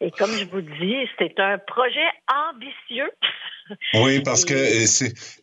Et 0.00 0.10
comme 0.10 0.30
je 0.30 0.44
vous 0.44 0.60
dis, 0.60 0.96
c'est 1.18 1.38
un 1.40 1.58
projet 1.58 2.08
ambitieux. 2.50 3.10
Oui, 3.94 4.20
parce 4.22 4.44
que 4.44 4.54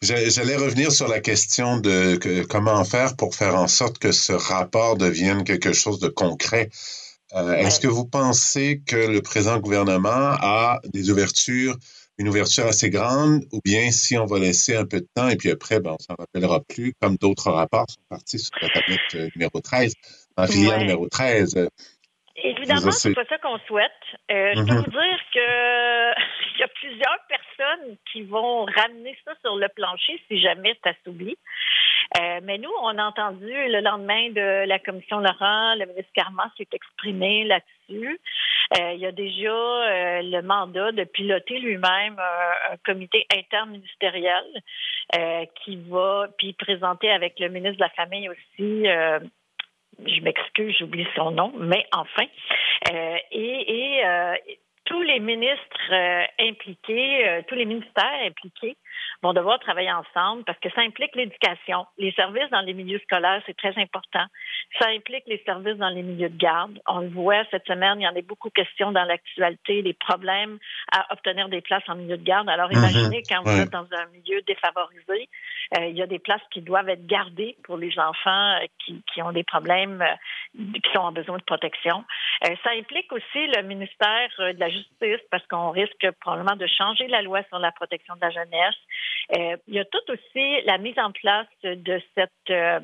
j'allais 0.02 0.58
revenir 0.58 0.92
sur 0.92 1.08
la 1.08 1.22
question 1.22 1.78
de 1.78 2.44
comment 2.44 2.84
faire 2.84 3.16
pour 3.18 3.34
faire 3.34 3.56
en 3.56 3.68
sorte 3.68 3.98
que 3.98 4.12
ce 4.12 4.34
rapport 4.34 4.98
devienne 4.98 5.46
quelque 5.46 5.72
chose 5.72 6.00
de 6.00 6.10
concret. 6.10 6.70
Est-ce 7.34 7.80
que 7.80 7.88
vous 7.88 8.06
pensez 8.06 8.82
que 8.86 8.96
le 8.96 9.22
présent 9.22 9.60
gouvernement 9.60 10.36
a 10.42 10.80
des 10.86 11.12
ouvertures 11.12 11.76
une 12.20 12.28
ouverture 12.28 12.66
assez 12.66 12.90
grande, 12.90 13.46
ou 13.54 13.62
bien 13.64 13.92
si 13.92 14.18
on 14.18 14.26
va 14.26 14.40
laisser 14.40 14.76
un 14.76 14.86
peu 14.86 15.00
de 15.00 15.08
temps 15.16 15.30
et 15.30 15.38
puis 15.38 15.50
après, 15.50 15.80
ben, 15.80 15.96
on 15.98 16.00
s'en 16.00 16.16
rappellera 16.20 16.60
plus, 16.68 16.94
comme 17.02 17.16
d'autres 17.16 17.50
rapports 17.50 17.90
sont 17.90 18.02
partis 18.10 18.40
sur 18.40 18.54
la 18.62 18.68
tablette 18.70 19.00
euh, 19.16 19.30
numéro 19.36 19.62
13, 19.62 19.94
en 20.36 20.46
filière 20.46 20.78
numéro 20.80 21.08
13. 21.08 21.56
Euh, 21.56 21.68
Évidemment, 22.42 22.92
c'est 22.92 23.14
pas 23.14 23.26
ça 23.26 23.38
qu'on 23.38 23.58
souhaite. 23.68 23.92
Euh, 24.32 24.54
je 24.56 24.62
peux 24.62 24.68
mm-hmm. 24.68 24.84
vous 24.84 24.92
dire 24.92 25.20
qu'il 25.32 25.40
y 26.60 26.64
a 26.64 26.68
plusieurs 26.68 27.20
personnes 27.28 27.98
qui 28.12 28.24
vont 28.24 28.66
ramener 28.66 29.18
ça 29.26 29.32
sur 29.42 29.56
le 29.56 29.68
plancher 29.76 30.22
si 30.30 30.40
jamais 30.42 30.78
ça 30.84 30.92
s'oublie. 31.04 31.38
Euh, 32.18 32.40
mais 32.44 32.58
nous, 32.58 32.72
on 32.82 32.98
a 32.98 33.06
entendu 33.06 33.48
le 33.48 33.82
lendemain 33.82 34.30
de 34.32 34.68
la 34.68 34.80
commission 34.80 35.20
Laurent, 35.20 35.76
le 35.76 35.86
ministre 35.86 36.12
Carman 36.14 36.50
s'est 36.58 36.68
exprimé 36.72 37.44
là-dessus. 37.44 38.20
Euh, 38.80 38.94
il 38.94 39.00
y 39.00 39.06
a 39.06 39.12
déjà 39.12 39.50
euh, 39.50 40.22
le 40.24 40.42
mandat 40.42 40.92
de 40.92 41.04
piloter 41.04 41.60
lui-même 41.60 42.20
un, 42.20 42.78
comité 42.86 43.26
interministériel 43.36 44.44
qui 45.64 45.78
va 45.90 46.28
puis 46.38 46.54
présenter 46.54 47.10
avec 47.10 47.40
le 47.40 47.50
ministre 47.50 47.78
de 47.78 47.84
la 47.84 47.90
Famille 47.90 48.30
aussi 48.30 48.86
je 50.06 50.22
m'excuse, 50.22 50.76
j'oublie 50.78 51.08
son 51.16 51.32
nom, 51.32 51.52
mais 51.58 51.86
enfin. 51.92 52.26
et, 53.32 54.00
et 54.02 54.04
tous 54.86 55.02
les 55.02 55.20
ministres 55.20 56.30
impliqués, 56.40 57.42
tous 57.48 57.56
les 57.56 57.66
ministères 57.66 58.20
impliqués 58.24 58.78
vont 59.22 59.34
devoir 59.34 59.60
travailler 59.60 59.92
ensemble 59.92 60.44
parce 60.46 60.60
que 60.60 60.70
ça 60.72 60.82
implique 60.82 61.16
l'éducation. 61.16 61.86
Les 61.98 62.12
services 62.14 62.50
dans 62.52 62.62
les 62.62 62.74
milieux 62.74 63.00
scolaires, 63.00 63.42
c'est 63.46 63.58
très 63.58 63.78
important. 63.78 64.26
Ça 64.80 64.90
implique 64.90 65.24
les 65.28 65.42
services 65.46 65.78
dans 65.78 65.90
les 65.90 66.04
milieux 66.04 66.30
de 66.30 66.38
garde. 66.38 66.80
On 66.88 67.00
le 67.00 67.10
voit 67.10 67.44
cette 67.52 67.66
semaine, 67.66 68.00
il 68.00 68.04
y 68.04 68.08
en 68.08 68.16
a 68.16 68.22
beaucoup 68.22 68.50
de 68.50 68.54
questions 68.54 68.92
dans 68.92 69.04
l'actualité, 69.04 69.82
les 69.82 69.94
problèmes 69.94 70.58
à 70.92 71.12
obtenir 71.12 71.50
des 71.50 71.62
places 71.62 71.84
en 71.88 71.96
milieu 71.96 72.18
de 72.18 72.24
garde. 72.24 72.50
Alors, 72.50 72.70
mhm. 72.70 72.78
imaginez 72.78 73.24
quand 73.28 73.44
vous 73.44 73.60
êtes 73.60 73.72
dans 73.72 73.88
un 73.92 74.06
milieu 74.14 74.42
défavorisé, 74.44 75.30
euh, 75.78 75.86
il 75.86 75.98
y 75.98 76.02
a 76.02 76.08
des 76.08 76.20
places 76.20 76.42
qui 76.52 76.62
doivent 76.62 76.90
être 76.90 77.06
gardées 77.06 77.56
pour 77.64 77.78
les 77.78 77.98
enfants 78.00 78.56
euh, 78.56 78.66
qui, 78.84 79.04
qui, 79.14 79.22
ont 79.22 79.32
des 79.32 79.44
problèmes, 79.44 80.02
euh, 80.02 80.80
qui 80.84 80.98
ont 80.98 81.12
besoin 81.12 81.38
de 81.38 81.44
protection. 81.44 82.04
ça 82.42 82.72
implique 82.72 83.12
aussi 83.12 83.48
le 83.56 83.62
ministère 83.64 84.30
de 84.40 84.60
la 84.60 84.70
Justice 84.70 85.22
parce 85.30 85.46
qu'on 85.48 85.70
risque 85.72 86.10
probablement 86.22 86.56
de 86.56 86.68
changer 86.68 87.08
la 87.08 87.22
loi 87.22 87.42
sur 87.50 87.60
la 87.60 87.72
protection 87.72 88.16
de 88.16 88.22
la 88.22 88.32
jeunesse. 88.32 88.79
Euh, 89.38 89.58
il 89.68 89.76
y 89.76 89.80
a 89.80 89.86
tout 89.86 90.12
aussi 90.12 90.62
la 90.66 90.78
mise 90.78 90.98
en 90.98 91.12
place 91.12 91.48
de 91.64 92.02
cette, 92.16 92.32
euh, 92.50 92.80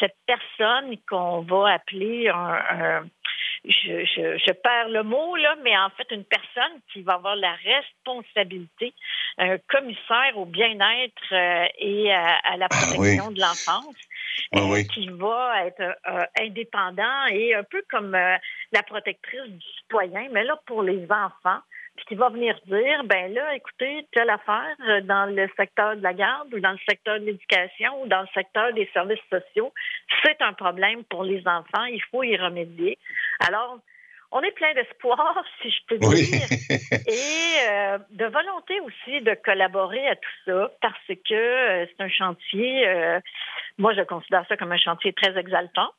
cette 0.00 0.16
personne 0.26 0.96
qu'on 1.08 1.42
va 1.42 1.74
appeler 1.74 2.28
un, 2.28 3.04
je, 3.64 4.04
je, 4.04 4.52
perds 4.52 4.88
le 4.88 5.04
mot, 5.04 5.36
là, 5.36 5.54
mais 5.62 5.76
en 5.78 5.88
fait, 5.90 6.06
une 6.10 6.24
personne 6.24 6.80
qui 6.92 7.02
va 7.02 7.14
avoir 7.14 7.36
la 7.36 7.54
responsabilité, 7.54 8.92
un 9.38 9.56
commissaire 9.68 10.36
au 10.36 10.46
bien-être 10.46 11.32
euh, 11.32 11.66
et 11.78 12.12
à, 12.12 12.56
la 12.56 12.66
ah 12.70 12.76
protection 12.76 13.30
de 13.30 13.40
l'enfance. 13.40 13.94
qui 14.92 15.08
va 15.10 15.66
être 15.66 15.96
indépendant 16.40 17.26
et 17.30 17.54
un 17.54 17.62
peu 17.62 17.82
comme 17.88 18.12
la 18.12 18.82
protectrice 18.82 19.48
du 19.48 19.66
citoyen, 19.78 20.28
mais 20.32 20.42
là 20.42 20.60
pour 20.66 20.82
les 20.82 21.04
enfants, 21.04 21.60
puis 21.96 22.06
qui 22.06 22.14
va 22.16 22.28
venir 22.28 22.58
dire, 22.66 23.04
ben 23.04 23.32
là, 23.32 23.54
écoutez, 23.54 24.06
telle 24.12 24.30
affaire 24.30 24.76
euh, 24.88 25.00
dans 25.02 25.26
le 25.26 25.48
secteur 25.56 25.96
de 25.96 26.02
la 26.02 26.12
garde 26.12 26.52
ou 26.52 26.60
dans 26.60 26.72
le 26.72 26.78
secteur 26.88 27.20
de 27.20 27.26
l'éducation 27.26 28.02
ou 28.02 28.08
dans 28.08 28.22
le 28.22 28.28
secteur 28.34 28.72
des 28.72 28.88
services 28.92 29.22
sociaux, 29.30 29.72
c'est 30.24 30.40
un 30.40 30.52
problème 30.52 31.04
pour 31.04 31.22
les 31.22 31.46
enfants, 31.46 31.84
il 31.84 32.02
faut 32.10 32.24
y 32.24 32.36
remédier. 32.36 32.98
Alors, 33.46 33.78
on 34.32 34.42
est 34.42 34.50
plein 34.52 34.74
d'espoir, 34.74 35.44
si 35.62 35.70
je 35.70 35.80
peux 35.86 35.98
dire, 35.98 36.48
et 37.06 37.68
euh, 37.68 37.98
de 38.10 38.24
volonté 38.24 38.80
aussi 38.80 39.20
de 39.20 39.34
collaborer 39.44 40.08
à 40.08 40.16
tout 40.16 40.36
ça, 40.46 40.72
parce 40.80 41.06
que 41.06 41.34
euh, 41.34 41.86
c'est 41.86 42.02
un 42.02 42.08
chantier, 42.08 43.20
moi 43.78 43.94
je 43.94 44.02
considère 44.02 44.44
ça 44.48 44.56
comme 44.56 44.72
un 44.72 44.78
chantier 44.78 45.12
très 45.12 45.38
exaltant 45.38 45.92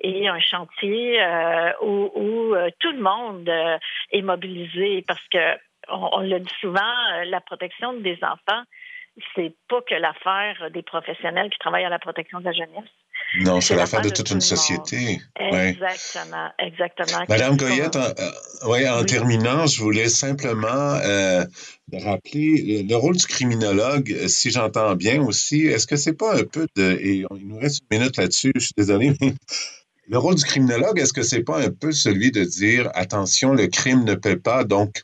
et 0.00 0.28
un 0.28 0.40
chantier 0.40 1.20
euh, 1.22 1.72
où, 1.82 2.54
euh, 2.54 2.70
tout 2.78 2.92
le 2.92 3.02
monde 3.02 3.48
euh, 3.48 3.78
est 4.10 4.22
mobilisé 4.22 5.04
parce 5.06 5.26
que 5.32 5.58
on, 5.88 6.20
le 6.20 6.38
dit 6.38 6.54
souvent, 6.60 6.80
la 7.26 7.40
protection 7.40 7.94
des 7.94 8.16
enfants, 8.22 8.62
c'est 9.34 9.52
pas 9.68 9.80
que 9.82 9.94
l'affaire 9.94 10.70
des 10.70 10.82
professionnels 10.82 11.50
qui 11.50 11.58
travaillent 11.58 11.84
à 11.84 11.90
la 11.90 11.98
protection 11.98 12.38
de 12.38 12.44
la 12.44 12.52
jeunesse. 12.52 12.90
Non, 13.40 13.60
c'est 13.60 13.74
l'affaire 13.74 14.00
de, 14.00 14.10
toute 14.10 14.30
une 14.30 14.40
société. 14.40 15.20
Exactement, 15.36 16.50
exactement. 16.58 17.24
Madame 17.28 17.56
Goyette, 17.56 17.96
en, 17.96 19.00
en 19.00 19.04
terminant, 19.04 19.66
je 19.66 19.82
voulais 19.82 20.08
simplement 20.08 21.00
rappeler 21.92 22.84
le, 22.88 22.94
rôle 22.94 23.16
du 23.16 23.26
criminologue, 23.26 24.28
si 24.28 24.50
j'entends 24.50 24.94
bien 24.94 25.20
aussi. 25.22 25.66
Est-ce 25.66 25.88
que 25.88 25.96
c'est 25.96 26.16
pas 26.16 26.38
un 26.38 26.44
peu 26.44 26.68
de, 26.76 26.92
et 26.92 27.24
il 27.28 27.48
nous 27.48 27.58
reste 27.58 27.82
une 27.90 27.98
minute 27.98 28.16
là-dessus, 28.16 28.52
je 28.54 28.60
suis 28.60 28.74
désolé, 28.76 29.12
mais 29.20 29.34
le 30.10 30.18
rôle 30.18 30.34
du 30.34 30.44
criminologue, 30.44 30.98
est-ce 30.98 31.12
que 31.12 31.22
c'est 31.22 31.44
pas 31.44 31.64
un 31.64 31.70
peu 31.70 31.92
celui 31.92 32.32
de 32.32 32.42
dire 32.42 32.90
attention, 32.94 33.52
le 33.54 33.68
crime 33.68 34.04
ne 34.04 34.14
paie 34.14 34.36
pas, 34.36 34.64
donc 34.64 35.02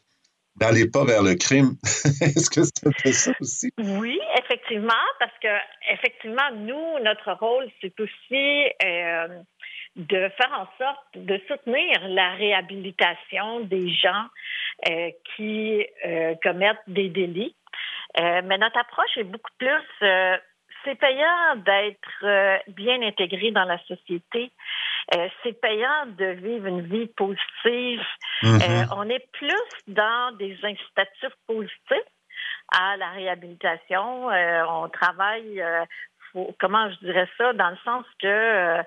n'allez 0.61 0.91
pas 0.91 1.05
vers 1.05 1.23
le 1.23 1.37
crime? 1.37 1.77
Est-ce 2.21 2.51
que 2.51 2.63
c'est 2.65 2.89
un 2.89 2.91
peu 3.03 3.13
ça 3.13 3.31
aussi? 3.41 3.71
Oui, 3.79 4.19
effectivement, 4.37 5.07
parce 5.21 5.39
que 5.41 5.49
effectivement, 5.93 6.51
nous, 6.57 7.05
notre 7.05 7.33
rôle, 7.35 7.69
c'est 7.81 7.95
aussi 8.01 8.67
euh, 8.85 9.29
de 9.95 10.29
faire 10.37 10.53
en 10.59 10.67
sorte 10.77 11.07
de 11.15 11.41
soutenir 11.47 12.09
la 12.09 12.35
réhabilitation 12.35 13.61
des 13.61 13.89
gens 13.95 14.27
euh, 14.91 15.11
qui 15.37 15.87
euh, 16.05 16.35
commettent 16.43 16.89
des 16.89 17.11
délits. 17.11 17.55
mais 18.19 18.59
notre 18.59 18.79
approche 18.79 19.17
est 19.19 19.25
beaucoup 19.25 19.55
plus 19.59 19.69
c'est 20.87 20.95
payant 20.95 21.57
d'être 21.57 22.63
bien 22.69 23.03
intégré 23.03 23.51
dans 23.51 23.65
la 23.65 23.79
société. 23.81 24.51
Euh, 25.15 25.29
c'est 25.43 25.61
payant 25.61 26.07
de 26.19 26.25
vivre 26.25 26.67
une 26.67 26.83
vie 26.83 27.07
positive. 27.07 28.03
Mm-hmm. 28.43 28.63
Euh, 28.63 28.95
on 28.97 29.09
est 29.09 29.25
plus 29.33 29.53
dans 29.87 30.37
des 30.37 30.59
incitatifs 30.65 31.37
positifs 31.47 32.11
à 32.73 32.97
la 32.97 33.11
réhabilitation. 33.11 34.31
Euh, 34.31 34.65
on 34.69 34.89
travaille 34.89 35.63
comment 36.61 36.91
je 36.91 37.07
dirais 37.07 37.29
ça, 37.39 37.55
dans 37.55 37.71
le 37.71 37.79
sens 37.83 38.05
que 38.21 38.83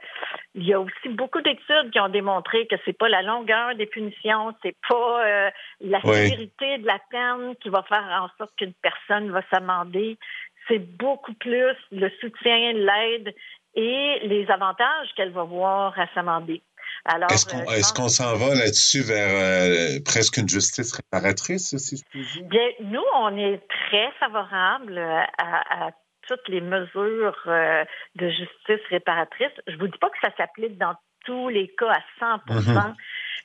il 0.53 0.67
y 0.67 0.73
a 0.73 0.79
aussi 0.79 1.09
beaucoup 1.09 1.41
d'études 1.41 1.89
qui 1.91 1.99
ont 1.99 2.09
démontré 2.09 2.67
que 2.67 2.75
c'est 2.85 2.93
pas 2.93 3.09
la 3.09 3.23
longueur 3.23 3.73
des 3.73 3.87
punitions, 3.87 4.53
c'est 4.61 4.75
pas 4.87 5.49
la 5.81 6.01
sévérité 6.01 6.77
de 6.77 6.85
la 6.85 6.99
peine 7.09 7.55
qui 7.55 7.69
va 7.69 7.81
faire 7.83 8.05
en 8.21 8.29
sorte 8.37 8.55
qu'une 8.55 8.73
personne 8.73 9.31
va 9.31 9.41
s'amender. 9.49 10.19
C'est 10.69 10.79
beaucoup 10.79 11.33
plus 11.33 11.75
le 11.91 12.09
soutien, 12.21 12.73
l'aide 12.73 13.33
et 13.75 14.19
les 14.23 14.49
avantages 14.49 15.09
qu'elle 15.15 15.31
va 15.31 15.43
voir 15.43 15.99
à 15.99 16.07
s'amender. 16.13 16.61
Alors, 17.05 17.31
est-ce 17.31 17.93
qu'on 17.93 18.09
s'en 18.09 18.35
va 18.35 18.55
là-dessus 18.55 19.01
vers 19.01 19.29
euh, 19.31 19.99
presque 20.05 20.37
une 20.37 20.49
justice 20.49 20.93
réparatrice, 20.93 21.75
si 21.77 21.97
je 21.97 22.03
puis 22.09 22.21
dire? 22.21 22.43
Bien, 22.49 22.69
nous, 22.81 23.03
on 23.15 23.37
est 23.37 23.61
très 23.87 24.11
favorable 24.19 24.99
à, 25.37 25.91
toutes 26.27 26.47
les 26.47 26.61
mesures 26.61 27.41
euh, 27.47 27.83
de 28.15 28.29
justice 28.29 28.85
réparatrice. 28.89 29.51
Je 29.67 29.75
vous 29.77 29.87
dis 29.87 29.97
pas 29.97 30.09
que 30.09 30.19
ça 30.21 30.29
s'applique 30.37 30.77
dans 30.77 30.93
tous 31.25 31.49
les 31.49 31.67
cas 31.69 31.91
à 31.91 32.01
100 32.19 32.53
mm-hmm. 32.53 32.93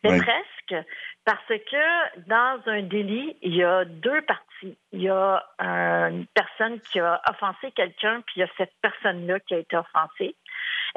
mais 0.04 0.18
presque, 0.18 0.86
parce 1.24 1.46
que 1.48 2.18
dans 2.28 2.60
un 2.66 2.82
délit, 2.82 3.36
il 3.42 3.54
y 3.54 3.64
a 3.64 3.84
deux 3.84 4.20
parties. 4.22 4.76
Il 4.92 5.02
y 5.02 5.08
a 5.08 5.42
une 5.58 6.26
personne 6.34 6.80
qui 6.80 7.00
a 7.00 7.20
offensé 7.28 7.70
quelqu'un, 7.72 8.22
puis 8.26 8.34
il 8.36 8.40
y 8.40 8.42
a 8.42 8.48
cette 8.58 8.72
personne-là 8.82 9.40
qui 9.40 9.54
a 9.54 9.58
été 9.58 9.76
offensée. 9.76 10.36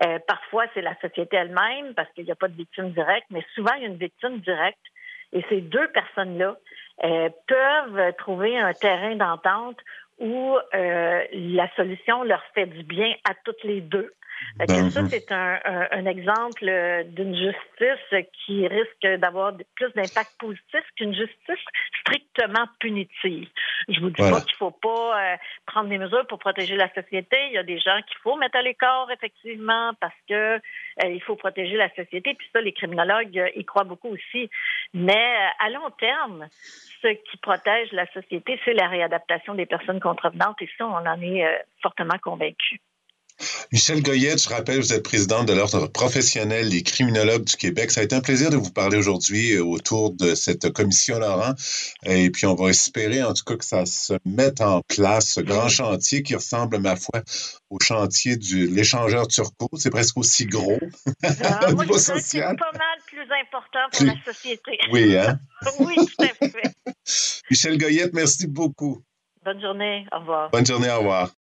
Euh, 0.05 0.19
parfois, 0.27 0.65
c'est 0.73 0.81
la 0.81 0.95
société 0.99 1.37
elle-même, 1.37 1.93
parce 1.95 2.11
qu'il 2.11 2.25
n'y 2.25 2.31
a 2.31 2.35
pas 2.35 2.49
de 2.49 2.55
victime 2.55 2.91
directe, 2.91 3.27
mais 3.31 3.45
souvent, 3.55 3.73
il 3.75 3.83
y 3.83 3.85
a 3.85 3.89
une 3.89 3.97
victime 3.97 4.39
directe. 4.39 4.79
Et 5.33 5.43
ces 5.49 5.61
deux 5.61 5.87
personnes-là 5.89 6.55
euh, 7.03 7.29
peuvent 7.47 8.13
trouver 8.17 8.57
un 8.57 8.73
terrain 8.73 9.15
d'entente 9.15 9.79
où 10.19 10.57
euh, 10.73 11.23
la 11.31 11.69
solution 11.75 12.23
leur 12.23 12.43
fait 12.53 12.65
du 12.65 12.83
bien 12.83 13.13
à 13.29 13.33
toutes 13.45 13.63
les 13.63 13.81
deux. 13.81 14.13
Ben, 14.57 14.89
ça, 14.89 15.07
c'est 15.09 15.31
un, 15.31 15.59
un, 15.91 16.05
exemple 16.05 16.65
d'une 17.09 17.35
justice 17.35 18.27
qui 18.45 18.67
risque 18.67 19.19
d'avoir 19.19 19.53
plus 19.75 19.91
d'impact 19.93 20.31
positif 20.39 20.81
qu'une 20.95 21.13
justice 21.13 21.63
strictement 22.01 22.67
punitive. 22.79 23.49
Je 23.87 23.99
vous 23.99 24.09
dis 24.09 24.21
pas 24.21 24.41
qu'il 24.41 24.55
faut 24.55 24.71
pas 24.71 25.33
euh, 25.33 25.35
prendre 25.65 25.89
des 25.89 25.97
mesures 25.97 26.25
pour 26.27 26.39
protéger 26.39 26.75
la 26.75 26.91
société. 26.93 27.37
Il 27.47 27.53
y 27.53 27.57
a 27.57 27.63
des 27.63 27.79
gens 27.79 27.99
qu'il 28.07 28.17
faut 28.23 28.35
mettre 28.37 28.57
à 28.57 28.61
l'écart, 28.61 29.09
effectivement, 29.11 29.91
parce 29.99 30.15
que 30.27 30.55
euh, 30.55 30.59
il 31.03 31.21
faut 31.21 31.35
protéger 31.35 31.75
la 31.75 31.89
société. 31.89 32.33
Puis 32.33 32.47
ça, 32.53 32.61
les 32.61 32.73
criminologues 32.73 33.37
euh, 33.37 33.49
y 33.55 33.65
croient 33.65 33.83
beaucoup 33.83 34.09
aussi. 34.09 34.49
Mais 34.93 35.35
à 35.59 35.69
long 35.69 35.89
terme, 35.99 36.47
ce 37.01 37.07
qui 37.07 37.37
protège 37.37 37.91
la 37.91 38.05
société, 38.11 38.59
c'est 38.65 38.73
la 38.73 38.87
réadaptation 38.87 39.53
des 39.53 39.65
personnes 39.65 39.99
contrevenantes. 39.99 40.61
Et 40.61 40.69
ça, 40.77 40.85
on 40.87 41.05
en 41.05 41.21
est 41.21 41.45
fortement 41.81 42.17
convaincus. 42.21 42.79
Michel 43.71 44.01
Goyette, 44.01 44.41
je 44.41 44.49
rappelle, 44.49 44.79
vous 44.79 44.93
êtes 44.93 45.03
présidente 45.03 45.47
de 45.47 45.53
l'Ordre 45.53 45.87
professionnel 45.87 46.69
des 46.69 46.83
criminologues 46.83 47.43
du 47.43 47.55
Québec. 47.55 47.91
Ça 47.91 48.01
a 48.01 48.03
été 48.03 48.15
un 48.15 48.21
plaisir 48.21 48.49
de 48.49 48.57
vous 48.57 48.71
parler 48.71 48.97
aujourd'hui 48.97 49.53
euh, 49.53 49.63
autour 49.63 50.11
de 50.11 50.35
cette 50.35 50.71
commission 50.71 51.19
Laurent. 51.19 51.53
Et 52.05 52.29
puis, 52.29 52.45
on 52.45 52.55
va 52.55 52.69
espérer, 52.69 53.23
en 53.23 53.33
tout 53.33 53.43
cas, 53.43 53.55
que 53.55 53.65
ça 53.65 53.85
se 53.85 54.13
mette 54.25 54.61
en 54.61 54.81
place, 54.81 55.33
ce 55.33 55.41
grand 55.41 55.69
chantier 55.69 56.23
qui 56.23 56.35
ressemble, 56.35 56.79
ma 56.79 56.95
foi, 56.95 57.21
au 57.69 57.79
chantier 57.79 58.37
de 58.37 58.73
l'échangeur 58.73 59.27
turco. 59.27 59.69
C'est 59.77 59.91
presque 59.91 60.17
aussi 60.17 60.45
gros 60.45 60.79
ah, 61.23 61.59
au 61.69 61.73
niveau 61.73 61.97
social. 61.97 62.55
C'est 62.57 62.71
pas 62.71 62.77
mal 62.77 62.99
plus 63.05 63.21
important 63.21 63.79
pour 63.91 64.05
la 64.05 64.33
société. 64.33 64.77
Oui, 64.91 65.17
hein? 65.17 65.39
oui, 65.79 65.95
tout 65.95 66.23
à 66.23 66.47
fait. 66.47 66.73
Michel 67.49 67.77
Goyette, 67.77 68.13
merci 68.13 68.47
beaucoup. 68.47 69.01
Bonne 69.43 69.61
journée. 69.61 70.05
Au 70.11 70.19
revoir. 70.19 70.49
Bonne 70.51 70.65
journée. 70.65 70.89
Au 70.89 70.99
revoir. 70.99 71.31